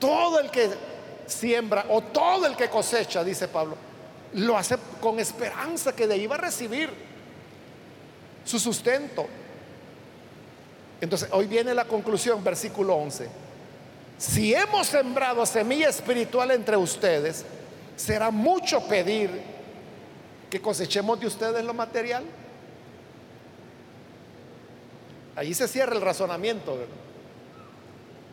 todo 0.05 0.39
el 0.39 0.51
que 0.51 0.69
siembra 1.27 1.87
o 1.89 2.03
todo 2.03 2.47
el 2.47 2.57
que 2.57 2.69
cosecha, 2.69 3.25
dice 3.25 3.49
Pablo, 3.49 3.75
lo 4.35 4.59
hace 4.59 4.77
con 5.01 5.19
esperanza 5.19 5.95
que 5.97 6.07
de 6.07 6.13
ahí 6.13 6.27
va 6.27 6.35
a 6.35 6.39
recibir 6.39 6.91
su 8.45 8.59
sustento. 8.59 9.27
Entonces, 11.01 11.29
hoy 11.33 11.47
viene 11.47 11.75
la 11.75 11.87
conclusión, 11.87 12.45
versículo 12.45 12.95
11. 12.97 13.29
Si 14.19 14.55
hemos 14.55 14.89
sembrado 14.89 15.47
semilla 15.47 15.89
espiritual 15.89 16.51
entre 16.51 16.77
ustedes, 16.77 17.47
será 17.97 18.31
mucho 18.31 18.87
pedir 18.87 19.31
que 20.51 20.61
cosechemos 20.61 21.19
de 21.19 21.27
ustedes 21.29 21.65
lo 21.65 21.73
material. 21.73 22.25
Ahí 25.37 25.55
se 25.55 25.68
cierra 25.68 25.95
el 25.95 26.01
razonamiento. 26.01 26.72
¿verdad? 26.72 26.95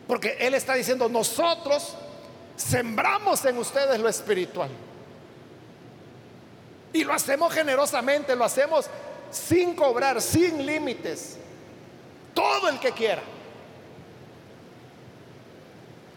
Porque 0.06 0.36
Él 0.40 0.54
está 0.54 0.74
diciendo, 0.74 1.08
nosotros 1.08 1.94
sembramos 2.56 3.44
en 3.44 3.58
ustedes 3.58 3.98
lo 3.98 4.08
espiritual. 4.08 4.70
Y 6.92 7.04
lo 7.04 7.14
hacemos 7.14 7.52
generosamente, 7.52 8.36
lo 8.36 8.44
hacemos 8.44 8.86
sin 9.30 9.74
cobrar, 9.74 10.20
sin 10.20 10.64
límites. 10.64 11.38
Todo 12.34 12.68
el 12.68 12.78
que 12.78 12.92
quiera. 12.92 13.22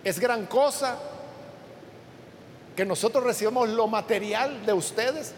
Es 0.03 0.19
gran 0.19 0.45
cosa 0.45 0.99
que 2.75 2.86
nosotros 2.86 3.23
recibamos 3.23 3.69
lo 3.69 3.88
material 3.88 4.65
de 4.65 4.73
ustedes 4.73 5.33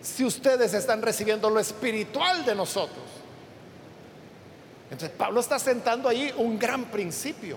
si 0.00 0.24
ustedes 0.24 0.72
están 0.72 1.02
recibiendo 1.02 1.50
lo 1.50 1.60
espiritual 1.60 2.44
de 2.44 2.54
nosotros? 2.54 3.04
Entonces 4.90 5.10
Pablo 5.16 5.40
está 5.40 5.58
sentando 5.58 6.08
ahí 6.08 6.32
un 6.36 6.58
gran 6.58 6.86
principio. 6.86 7.56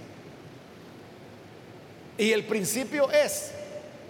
Y 2.18 2.32
el 2.32 2.46
principio 2.46 3.10
es 3.12 3.52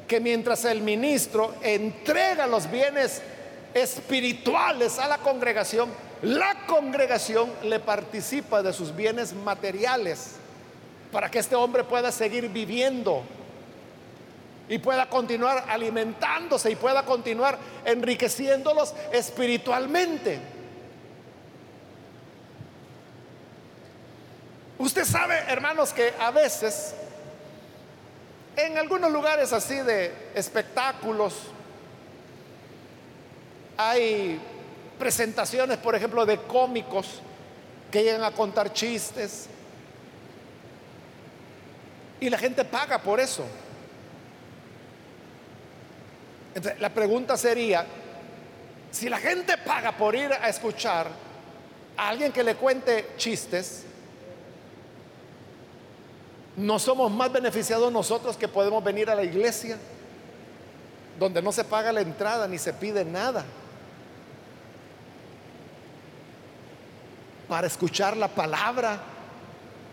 que 0.08 0.20
mientras 0.20 0.66
el 0.66 0.82
ministro 0.82 1.56
entrega 1.62 2.46
los 2.48 2.70
bienes 2.70 3.22
espirituales 3.74 5.00
a 5.00 5.08
la 5.08 5.18
congregación, 5.20 5.90
la 6.22 6.66
congregación 6.68 7.52
le 7.64 7.80
participa 7.80 8.62
de 8.62 8.74
sus 8.74 8.96
bienes 8.96 9.34
materiales 9.34 10.36
para 11.12 11.30
que 11.32 11.40
este 11.40 11.56
hombre 11.56 11.84
pueda 11.84 12.12
seguir 12.12 12.50
viviendo 12.50 13.24
y 14.68 14.80
pueda 14.80 15.10
continuar 15.10 15.66
alimentándose 15.70 16.72
y 16.72 16.76
pueda 16.76 17.04
continuar 17.04 17.58
enriqueciéndolos 17.86 18.94
espiritualmente. 19.12 20.40
Usted 24.84 25.06
sabe, 25.06 25.38
hermanos, 25.48 25.94
que 25.94 26.14
a 26.20 26.30
veces 26.30 26.94
en 28.58 28.78
algunos 28.78 29.10
lugares 29.14 29.54
así 29.54 29.76
de 29.76 30.14
espectáculos 30.36 31.36
hay 33.78 34.42
presentaciones, 35.00 35.78
por 35.78 35.96
ejemplo, 35.96 36.26
de 36.26 36.38
cómicos 36.38 37.22
que 37.90 38.04
llegan 38.04 38.26
a 38.26 38.32
contar 38.32 38.74
chistes 38.74 39.48
y 42.20 42.30
la 42.30 42.38
gente 42.38 42.66
paga 42.66 43.00
por 43.00 43.22
eso. 43.22 43.46
Entonces, 46.56 46.82
la 46.82 46.90
pregunta 46.90 47.38
sería, 47.38 47.86
si 48.92 49.08
la 49.08 49.20
gente 49.20 49.58
paga 49.60 49.94
por 49.94 50.14
ir 50.14 50.34
a 50.34 50.50
escuchar 50.50 51.08
a 51.96 52.10
alguien 52.10 52.34
que 52.34 52.44
le 52.44 52.56
cuente 52.56 53.12
chistes, 53.16 53.86
¿no 56.56 56.80
somos 56.80 57.12
más 57.12 57.32
beneficiados 57.32 57.92
nosotros 57.92 58.38
que 58.38 58.48
podemos 58.48 58.84
venir 58.84 59.10
a 59.10 59.16
la 59.16 59.24
iglesia 59.24 59.78
donde 61.20 61.42
no 61.42 61.52
se 61.52 61.64
paga 61.64 61.92
la 61.92 62.02
entrada 62.02 62.48
ni 62.48 62.58
se 62.58 62.74
pide 62.74 63.04
nada? 63.04 63.44
Para 67.48 67.68
escuchar 67.68 68.16
la 68.18 68.28
palabra 68.28 69.00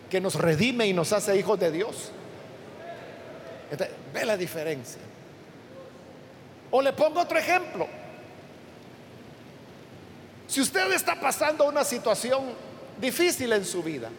que 0.08 0.20
nos 0.20 0.34
redime 0.34 0.86
y 0.86 0.92
nos 0.92 1.12
hace 1.12 1.36
hijos 1.36 1.58
de 1.58 1.70
Dios. 1.70 2.10
ve 4.12 4.24
la 4.24 4.36
diferencia. 4.36 5.00
O 6.70 6.82
le 6.82 6.92
pongo 6.92 7.20
otro 7.20 7.38
ejemplo. 7.38 7.86
Si 10.46 10.60
usted 10.60 10.92
está 10.92 11.18
pasando 11.20 11.64
una 11.64 11.84
situación 11.84 12.42
difícil 13.00 13.52
en 13.52 13.64
su 13.64 13.82
vida 13.82 14.10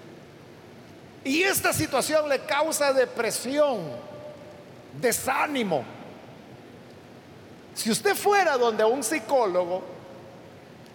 y 1.24 1.44
esta 1.44 1.72
situación 1.72 2.28
le 2.28 2.40
causa 2.40 2.94
depresión, 2.94 3.80
desánimo, 5.00 5.84
si 7.74 7.90
usted 7.90 8.16
fuera 8.16 8.58
donde 8.58 8.84
un 8.84 9.04
psicólogo 9.04 9.82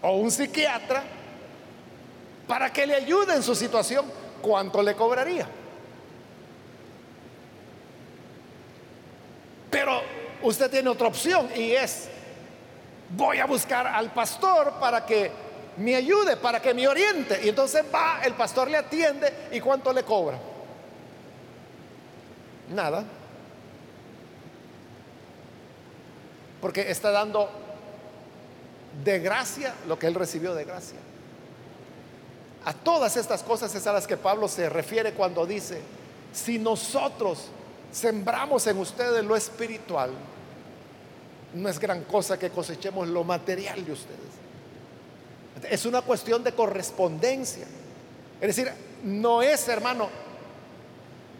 o 0.02 0.16
un 0.16 0.30
psiquiatra 0.30 1.02
para 2.46 2.72
que 2.72 2.86
le 2.86 2.94
ayude 2.94 3.34
en 3.34 3.42
su 3.42 3.54
situación, 3.54 4.04
¿cuánto 4.42 4.82
le 4.82 4.94
cobraría? 4.94 5.48
Pero 9.70 10.02
usted 10.42 10.70
tiene 10.70 10.88
otra 10.88 11.08
opción 11.08 11.48
y 11.56 11.72
es, 11.72 12.08
voy 13.10 13.38
a 13.38 13.46
buscar 13.46 13.86
al 13.86 14.12
pastor 14.12 14.74
para 14.78 15.04
que 15.04 15.45
me 15.78 15.94
ayude, 15.94 16.36
para 16.36 16.60
que 16.60 16.74
me 16.74 16.88
oriente. 16.88 17.40
Y 17.44 17.48
entonces 17.48 17.84
va, 17.92 18.20
el 18.24 18.34
pastor 18.34 18.70
le 18.70 18.78
atiende 18.78 19.48
y 19.52 19.60
cuánto 19.60 19.92
le 19.92 20.02
cobra. 20.02 20.38
Nada. 22.70 23.04
Porque 26.60 26.90
está 26.90 27.10
dando 27.10 27.48
de 29.04 29.18
gracia 29.18 29.74
lo 29.86 29.98
que 29.98 30.06
él 30.06 30.14
recibió 30.14 30.54
de 30.54 30.64
gracia. 30.64 30.98
A 32.64 32.72
todas 32.72 33.16
estas 33.16 33.42
cosas 33.42 33.74
es 33.74 33.86
a 33.86 33.92
las 33.92 34.06
que 34.06 34.16
Pablo 34.16 34.48
se 34.48 34.68
refiere 34.68 35.12
cuando 35.12 35.46
dice, 35.46 35.80
si 36.32 36.58
nosotros 36.58 37.46
sembramos 37.92 38.66
en 38.66 38.78
ustedes 38.78 39.24
lo 39.24 39.36
espiritual, 39.36 40.10
no 41.54 41.68
es 41.68 41.78
gran 41.78 42.02
cosa 42.04 42.38
que 42.38 42.50
cosechemos 42.50 43.06
lo 43.08 43.22
material 43.22 43.84
de 43.84 43.92
ustedes. 43.92 44.45
Es 45.64 45.86
una 45.86 46.02
cuestión 46.02 46.44
de 46.44 46.52
correspondencia. 46.52 47.64
Es 48.40 48.56
decir, 48.56 48.72
no 49.02 49.42
es, 49.42 49.66
hermano, 49.68 50.08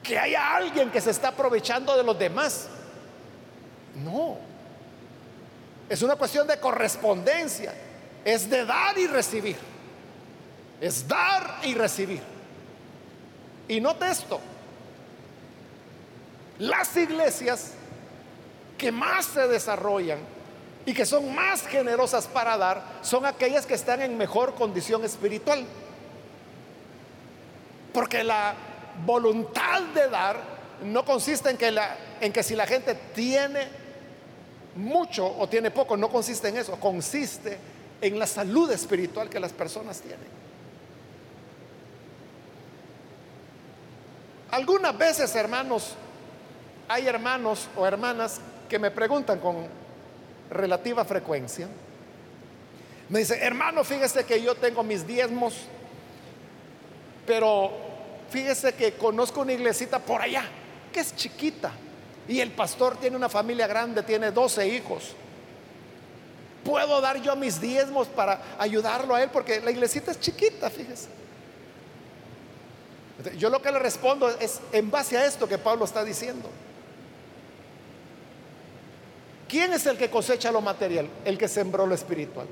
que 0.03 0.19
haya 0.19 0.57
alguien 0.57 0.91
que 0.91 1.01
se 1.01 1.11
está 1.11 1.29
aprovechando 1.29 1.97
de 1.97 2.03
los 2.03 2.19
demás. 2.19 2.69
No. 3.97 4.39
Es 5.89 6.03
una 6.03 6.17
cuestión 6.17 6.47
de 6.47 6.59
correspondencia. 6.59 7.75
Es 8.25 8.49
de 8.49 8.65
dar 8.65 8.97
y 8.99 9.07
recibir. 9.07 9.57
Es 10.81 11.07
dar 11.07 11.61
y 11.63 11.75
recibir. 11.75 12.23
Y 13.69 13.81
note 13.81 14.09
esto. 14.11 14.41
Las 16.59 16.97
iglesias 16.97 17.73
que 18.79 18.91
más 18.91 19.27
se 19.27 19.47
desarrollan 19.49 20.36
y 20.87 20.95
que 20.95 21.05
son 21.05 21.35
más 21.35 21.67
generosas 21.67 22.29
para 22.29 22.57
dar 22.57 22.83
son 23.03 23.27
aquellas 23.27 23.67
que 23.67 23.75
están 23.75 24.01
en 24.01 24.17
mejor 24.17 24.55
condición 24.55 25.05
espiritual. 25.05 25.67
Porque 27.93 28.23
la 28.23 28.55
voluntad 29.05 29.83
de 29.83 30.09
dar 30.09 30.37
no 30.85 31.05
consiste 31.05 31.51
en 31.51 31.57
que, 31.57 31.77
en 32.21 32.33
que 32.33 32.43
si 32.45 32.55
la 32.55 32.67
gente 32.67 32.95
tiene 33.15 33.67
mucho 34.77 35.27
o 35.27 35.49
tiene 35.49 35.73
poco, 35.73 35.97
no 35.97 36.09
consiste 36.09 36.49
en 36.49 36.59
eso, 36.59 36.79
consiste 36.79 37.59
en 38.01 38.19
la 38.19 38.27
salud 38.27 38.71
espiritual 38.71 39.29
que 39.29 39.41
las 39.41 39.53
personas 39.53 40.01
tienen. 40.01 40.37
Algunas 44.53 44.97
veces, 44.97 45.35
hermanos, 45.35 45.95
hay 46.87 47.09
hermanos 47.09 47.67
o 47.77 47.85
hermanas 47.85 48.41
que 48.69 48.79
me 48.79 48.93
preguntan 48.93 49.41
con 49.41 49.86
relativa 50.51 51.05
frecuencia. 51.05 51.69
Me 53.09 53.21
dice, 53.21 53.39
hermano, 53.41 53.85
fíjese 53.85 54.25
que 54.25 54.43
yo 54.43 54.55
tengo 54.55 54.83
mis 54.83 55.07
diezmos, 55.07 55.55
pero 57.27 57.71
fíjese 58.31 58.75
que 58.75 58.95
conozco 58.95 59.43
una 59.43 59.53
iglesita 59.53 59.99
por 59.99 60.21
allá, 60.21 60.45
que 60.93 61.01
es 61.01 61.15
chiquita, 61.15 61.73
y 62.29 62.41
el 62.41 62.51
pastor 62.51 62.97
tiene 62.97 63.17
una 63.17 63.29
familia 63.29 63.67
grande, 63.67 64.03
tiene 64.03 64.33
12 64.33 64.67
hijos. 64.69 65.15
¿Puedo 66.65 67.01
dar 67.01 67.23
yo 67.23 67.37
mis 67.37 67.61
diezmos 67.61 68.09
para 68.09 68.43
ayudarlo 68.59 69.15
a 69.15 69.23
él? 69.23 69.31
Porque 69.33 69.61
la 69.61 69.71
iglesita 69.71 70.11
es 70.11 70.19
chiquita, 70.19 70.69
fíjese. 70.69 71.09
Yo 73.39 73.51
lo 73.51 73.63
que 73.63 73.71
le 73.71 73.79
respondo 73.79 74.29
es 74.29 74.61
en 74.73 74.91
base 74.91 75.17
a 75.17 75.25
esto 75.25 75.49
que 75.49 75.59
Pablo 75.59 75.85
está 75.85 76.03
diciendo. 76.03 76.51
¿Quién 79.49 79.73
es 79.73 79.87
el 79.87 79.97
que 79.97 80.11
cosecha 80.11 80.51
lo 80.51 80.61
material? 80.61 81.09
El 81.25 81.39
que 81.39 81.49
sembró 81.49 81.87
lo 81.87 81.95
espiritual. 81.95 82.47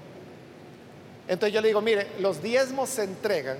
Entonces 1.26 1.55
yo 1.55 1.61
le 1.61 1.68
digo, 1.68 1.80
mire, 1.80 2.07
los 2.20 2.42
diezmos 2.42 2.90
se 2.90 3.05
entregan 3.05 3.57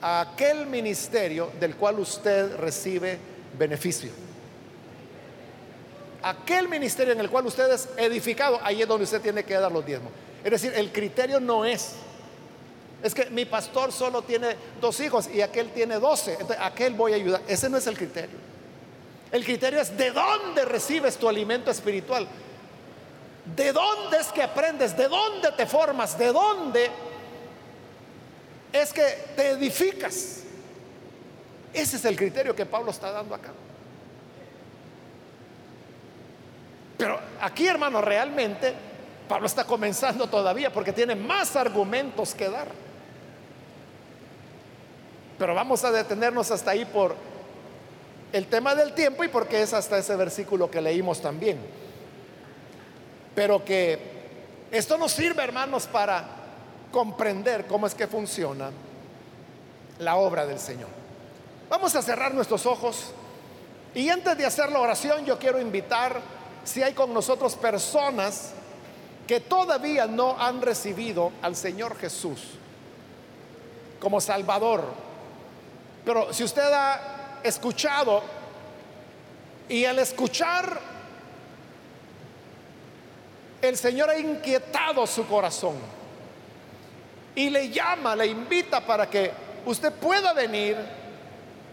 a 0.00 0.20
aquel 0.20 0.66
ministerio 0.66 1.50
del 1.60 1.76
cual 1.76 2.00
usted 2.00 2.56
recibe 2.56 3.18
beneficio. 3.56 4.10
Aquel 6.22 6.68
ministerio 6.68 7.12
en 7.12 7.20
el 7.20 7.30
cual 7.30 7.46
usted 7.46 7.70
es 7.72 7.88
edificado, 7.96 8.60
ahí 8.62 8.82
es 8.82 8.88
donde 8.88 9.04
usted 9.04 9.20
tiene 9.20 9.44
que 9.44 9.54
dar 9.54 9.70
los 9.70 9.84
diezmos. 9.84 10.12
Es 10.44 10.50
decir, 10.50 10.72
el 10.74 10.92
criterio 10.92 11.40
no 11.40 11.64
es, 11.64 11.92
es 13.02 13.14
que 13.14 13.30
mi 13.30 13.44
pastor 13.44 13.92
solo 13.92 14.22
tiene 14.22 14.56
dos 14.80 14.98
hijos 15.00 15.28
y 15.32 15.40
aquel 15.40 15.70
tiene 15.70 15.96
doce, 15.96 16.32
entonces 16.32 16.58
aquel 16.60 16.94
voy 16.94 17.12
a 17.12 17.16
ayudar. 17.16 17.42
Ese 17.48 17.68
no 17.68 17.76
es 17.76 17.86
el 17.86 17.96
criterio. 17.96 18.51
El 19.32 19.44
criterio 19.46 19.80
es 19.80 19.96
de 19.96 20.10
dónde 20.10 20.66
recibes 20.66 21.16
tu 21.16 21.26
alimento 21.26 21.70
espiritual. 21.70 22.28
¿De 23.56 23.72
dónde 23.72 24.18
es 24.18 24.26
que 24.28 24.42
aprendes? 24.42 24.94
¿De 24.94 25.08
dónde 25.08 25.50
te 25.52 25.66
formas? 25.66 26.18
¿De 26.18 26.30
dónde 26.30 26.90
es 28.72 28.92
que 28.92 29.02
te 29.34 29.50
edificas? 29.50 30.42
Ese 31.72 31.96
es 31.96 32.04
el 32.04 32.14
criterio 32.14 32.54
que 32.54 32.66
Pablo 32.66 32.90
está 32.90 33.10
dando 33.10 33.34
acá. 33.34 33.52
Pero 36.98 37.18
aquí, 37.40 37.66
hermano, 37.66 38.02
realmente 38.02 38.74
Pablo 39.26 39.46
está 39.46 39.64
comenzando 39.64 40.26
todavía 40.28 40.70
porque 40.70 40.92
tiene 40.92 41.16
más 41.16 41.56
argumentos 41.56 42.34
que 42.34 42.50
dar. 42.50 42.68
Pero 45.38 45.54
vamos 45.54 45.82
a 45.84 45.90
detenernos 45.90 46.50
hasta 46.50 46.72
ahí 46.72 46.84
por 46.84 47.31
el 48.32 48.46
tema 48.46 48.74
del 48.74 48.94
tiempo 48.94 49.24
y 49.24 49.28
porque 49.28 49.62
es 49.62 49.72
hasta 49.74 49.98
ese 49.98 50.16
versículo 50.16 50.70
que 50.70 50.80
leímos 50.80 51.20
también. 51.20 51.58
Pero 53.34 53.64
que 53.64 54.10
Esto 54.70 54.96
nos 54.96 55.12
sirve, 55.12 55.42
hermanos, 55.44 55.86
para 55.86 56.24
comprender 56.90 57.66
cómo 57.66 57.86
es 57.86 57.94
que 57.94 58.06
funciona 58.06 58.70
la 59.98 60.16
obra 60.16 60.46
del 60.46 60.58
Señor. 60.58 60.88
Vamos 61.68 61.94
a 61.94 62.00
cerrar 62.00 62.32
nuestros 62.32 62.64
ojos 62.64 63.12
y 63.94 64.08
antes 64.08 64.36
de 64.38 64.46
hacer 64.46 64.72
la 64.72 64.80
oración 64.80 65.26
yo 65.26 65.38
quiero 65.38 65.60
invitar, 65.60 66.20
si 66.64 66.82
hay 66.82 66.94
con 66.94 67.12
nosotros 67.12 67.54
personas 67.54 68.52
que 69.26 69.40
todavía 69.40 70.06
no 70.06 70.36
han 70.38 70.62
recibido 70.62 71.32
al 71.42 71.54
Señor 71.54 71.96
Jesús 71.98 72.40
como 74.00 74.20
Salvador, 74.20 74.84
pero 76.04 76.32
si 76.32 76.44
usted 76.44 76.72
ha 76.72 77.21
escuchado 77.42 78.22
y 79.68 79.84
al 79.84 79.98
escuchar 79.98 80.78
el 83.60 83.76
Señor 83.76 84.10
ha 84.10 84.18
inquietado 84.18 85.06
su 85.06 85.26
corazón 85.26 85.76
y 87.34 87.48
le 87.48 87.70
llama, 87.70 88.14
le 88.16 88.26
invita 88.26 88.80
para 88.80 89.08
que 89.08 89.30
usted 89.64 89.92
pueda 89.92 90.32
venir 90.32 90.76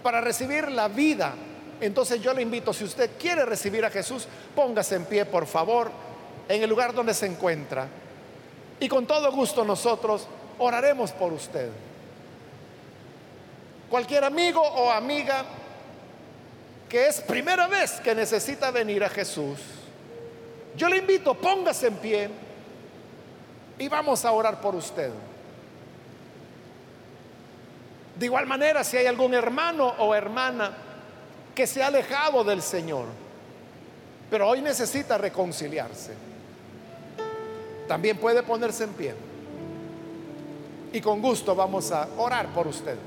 para 0.02 0.22
recibir 0.22 0.72
la 0.72 0.88
vida. 0.88 1.34
Entonces 1.82 2.22
yo 2.22 2.34
le 2.34 2.42
invito, 2.42 2.74
si 2.74 2.84
usted 2.84 3.12
quiere 3.20 3.46
recibir 3.46 3.84
a 3.84 3.90
Jesús, 3.90 4.28
póngase 4.56 4.96
en 4.96 5.06
pie, 5.06 5.26
por 5.26 5.46
favor, 5.48 5.92
en 6.48 6.62
el 6.62 6.70
lugar 6.70 6.94
donde 6.94 7.14
se 7.14 7.26
encuentra. 7.26 7.88
Y 8.80 8.88
con 8.88 9.06
todo 9.06 9.32
gusto 9.32 9.66
nosotros 9.66 10.28
oraremos 10.60 11.12
por 11.12 11.34
usted. 11.34 11.70
Cualquier 13.90 14.24
amigo 14.24 14.62
o 14.62 14.92
amiga 14.92 15.44
que 16.90 17.08
es 17.08 17.22
primera 17.22 17.68
vez 17.68 18.02
que 18.02 18.16
necesita 18.16 18.72
venir 18.72 19.04
a 19.04 19.10
Jesús, 19.10 19.60
yo 20.76 20.90
le 20.90 20.98
invito, 20.98 21.36
póngase 21.36 21.88
en 21.88 21.96
pie 21.96 22.30
y 23.78 23.88
vamos 23.88 24.26
a 24.26 24.32
orar 24.32 24.60
por 24.60 24.76
usted. 24.76 25.12
De 28.18 28.26
igual 28.26 28.48
manera, 28.48 28.84
si 28.84 28.98
hay 28.98 29.06
algún 29.06 29.34
hermano 29.34 29.88
o 30.00 30.14
hermana 30.16 30.72
que 31.54 31.68
se 31.68 31.84
ha 31.84 31.88
alejado 31.88 32.44
del 32.44 32.62
Señor, 32.62 33.06
pero 34.30 34.48
hoy 34.50 34.62
necesita 34.62 35.18
reconciliarse, 35.18 36.14
también 37.88 38.18
puede 38.18 38.44
ponerse 38.44 38.84
en 38.84 38.94
pie. 38.94 39.14
Y 40.92 41.02
con 41.02 41.22
gusto 41.22 41.56
vamos 41.56 41.92
a 41.92 42.08
orar 42.18 42.48
por 42.48 42.68
usted. 42.68 42.98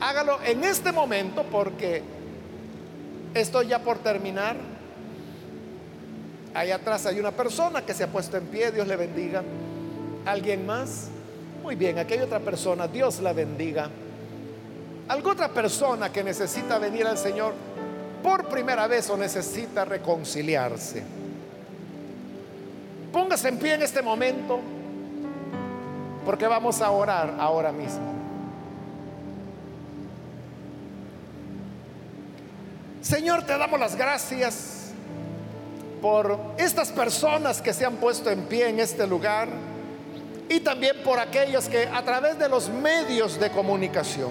Hágalo 0.00 0.38
en 0.44 0.62
este 0.62 0.92
momento 0.92 1.44
porque 1.44 2.02
estoy 3.34 3.68
ya 3.68 3.80
por 3.80 3.98
terminar. 3.98 4.56
Ahí 6.54 6.70
atrás 6.70 7.06
hay 7.06 7.18
una 7.18 7.32
persona 7.32 7.82
que 7.82 7.94
se 7.94 8.04
ha 8.04 8.06
puesto 8.06 8.36
en 8.36 8.46
pie, 8.46 8.70
Dios 8.70 8.86
le 8.86 8.96
bendiga. 8.96 9.42
¿Alguien 10.24 10.66
más? 10.66 11.08
Muy 11.62 11.74
bien, 11.74 11.98
aquí 11.98 12.14
hay 12.14 12.20
otra 12.20 12.40
persona, 12.40 12.86
Dios 12.86 13.20
la 13.20 13.32
bendiga. 13.32 13.90
¿Alguna 15.08 15.32
otra 15.32 15.48
persona 15.48 16.12
que 16.12 16.22
necesita 16.22 16.78
venir 16.78 17.06
al 17.06 17.18
Señor 17.18 17.54
por 18.22 18.48
primera 18.48 18.86
vez 18.86 19.08
o 19.10 19.16
necesita 19.16 19.84
reconciliarse? 19.84 21.02
Póngase 23.12 23.48
en 23.48 23.58
pie 23.58 23.74
en 23.74 23.82
este 23.82 24.02
momento 24.02 24.60
porque 26.24 26.46
vamos 26.46 26.80
a 26.82 26.90
orar 26.90 27.34
ahora 27.38 27.72
mismo. 27.72 28.17
Señor, 33.08 33.44
te 33.44 33.56
damos 33.56 33.80
las 33.80 33.96
gracias 33.96 34.90
por 36.02 36.38
estas 36.58 36.92
personas 36.92 37.62
que 37.62 37.72
se 37.72 37.86
han 37.86 37.96
puesto 37.96 38.28
en 38.28 38.42
pie 38.42 38.68
en 38.68 38.80
este 38.80 39.06
lugar 39.06 39.48
y 40.46 40.60
también 40.60 40.94
por 41.02 41.18
aquellos 41.18 41.70
que 41.70 41.86
a 41.86 42.02
través 42.04 42.38
de 42.38 42.50
los 42.50 42.68
medios 42.68 43.40
de 43.40 43.48
comunicación 43.48 44.28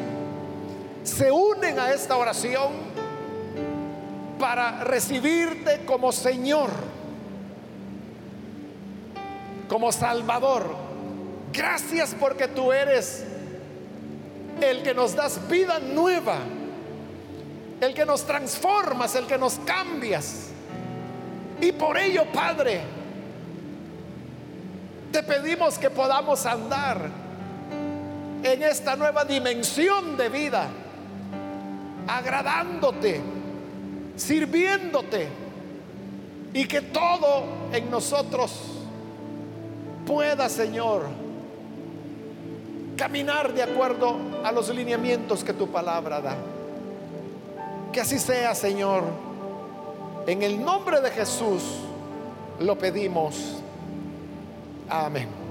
se 1.02 1.32
unen 1.32 1.80
a 1.80 1.92
esta 1.92 2.18
oración 2.18 2.72
para 4.38 4.84
recibirte 4.84 5.84
como 5.84 6.12
Señor, 6.12 6.70
como 9.68 9.92
Salvador. 9.92 10.76
Gracias 11.52 12.16
porque 12.20 12.48
tú 12.48 12.72
eres 12.72 13.24
el 14.62 14.84
que 14.84 14.94
nos 14.94 15.16
das 15.16 15.48
vida 15.50 15.80
nueva 15.80 16.38
el 17.80 17.94
que 17.94 18.06
nos 18.06 18.26
transformas, 18.26 19.16
el 19.16 19.26
que 19.26 19.38
nos 19.38 19.56
cambias. 19.60 20.50
Y 21.62 21.72
por 21.72 21.98
ello, 21.98 22.26
Padre, 22.32 22.82
te 25.12 25.24
pedimos 25.24 25.78
que 25.78 25.90
podamos 25.90 26.46
andar 26.46 27.10
en 28.44 28.64
esta 28.64 28.96
nueva 28.96 29.26
dimensión 29.26 30.18
de 30.18 30.30
vida, 30.30 30.68
agradándote, 32.08 33.22
sirviéndote, 34.16 35.28
y 36.54 36.66
que 36.66 36.82
todo 36.82 37.44
en 37.72 37.92
nosotros 37.92 38.52
pueda, 40.06 40.50
Señor, 40.50 41.04
caminar 42.96 43.54
de 43.54 43.64
acuerdo 43.64 44.18
a 44.44 44.52
los 44.52 44.70
lineamientos 44.70 45.44
que 45.44 45.54
tu 45.54 45.70
palabra 45.70 46.22
da. 46.22 46.36
Que 47.98 48.02
así 48.02 48.20
sea, 48.20 48.54
Señor. 48.54 49.06
En 50.28 50.44
el 50.44 50.64
nombre 50.64 51.02
de 51.02 51.10
Jesús 51.10 51.64
lo 52.60 52.78
pedimos. 52.78 53.56
Amén. 54.88 55.47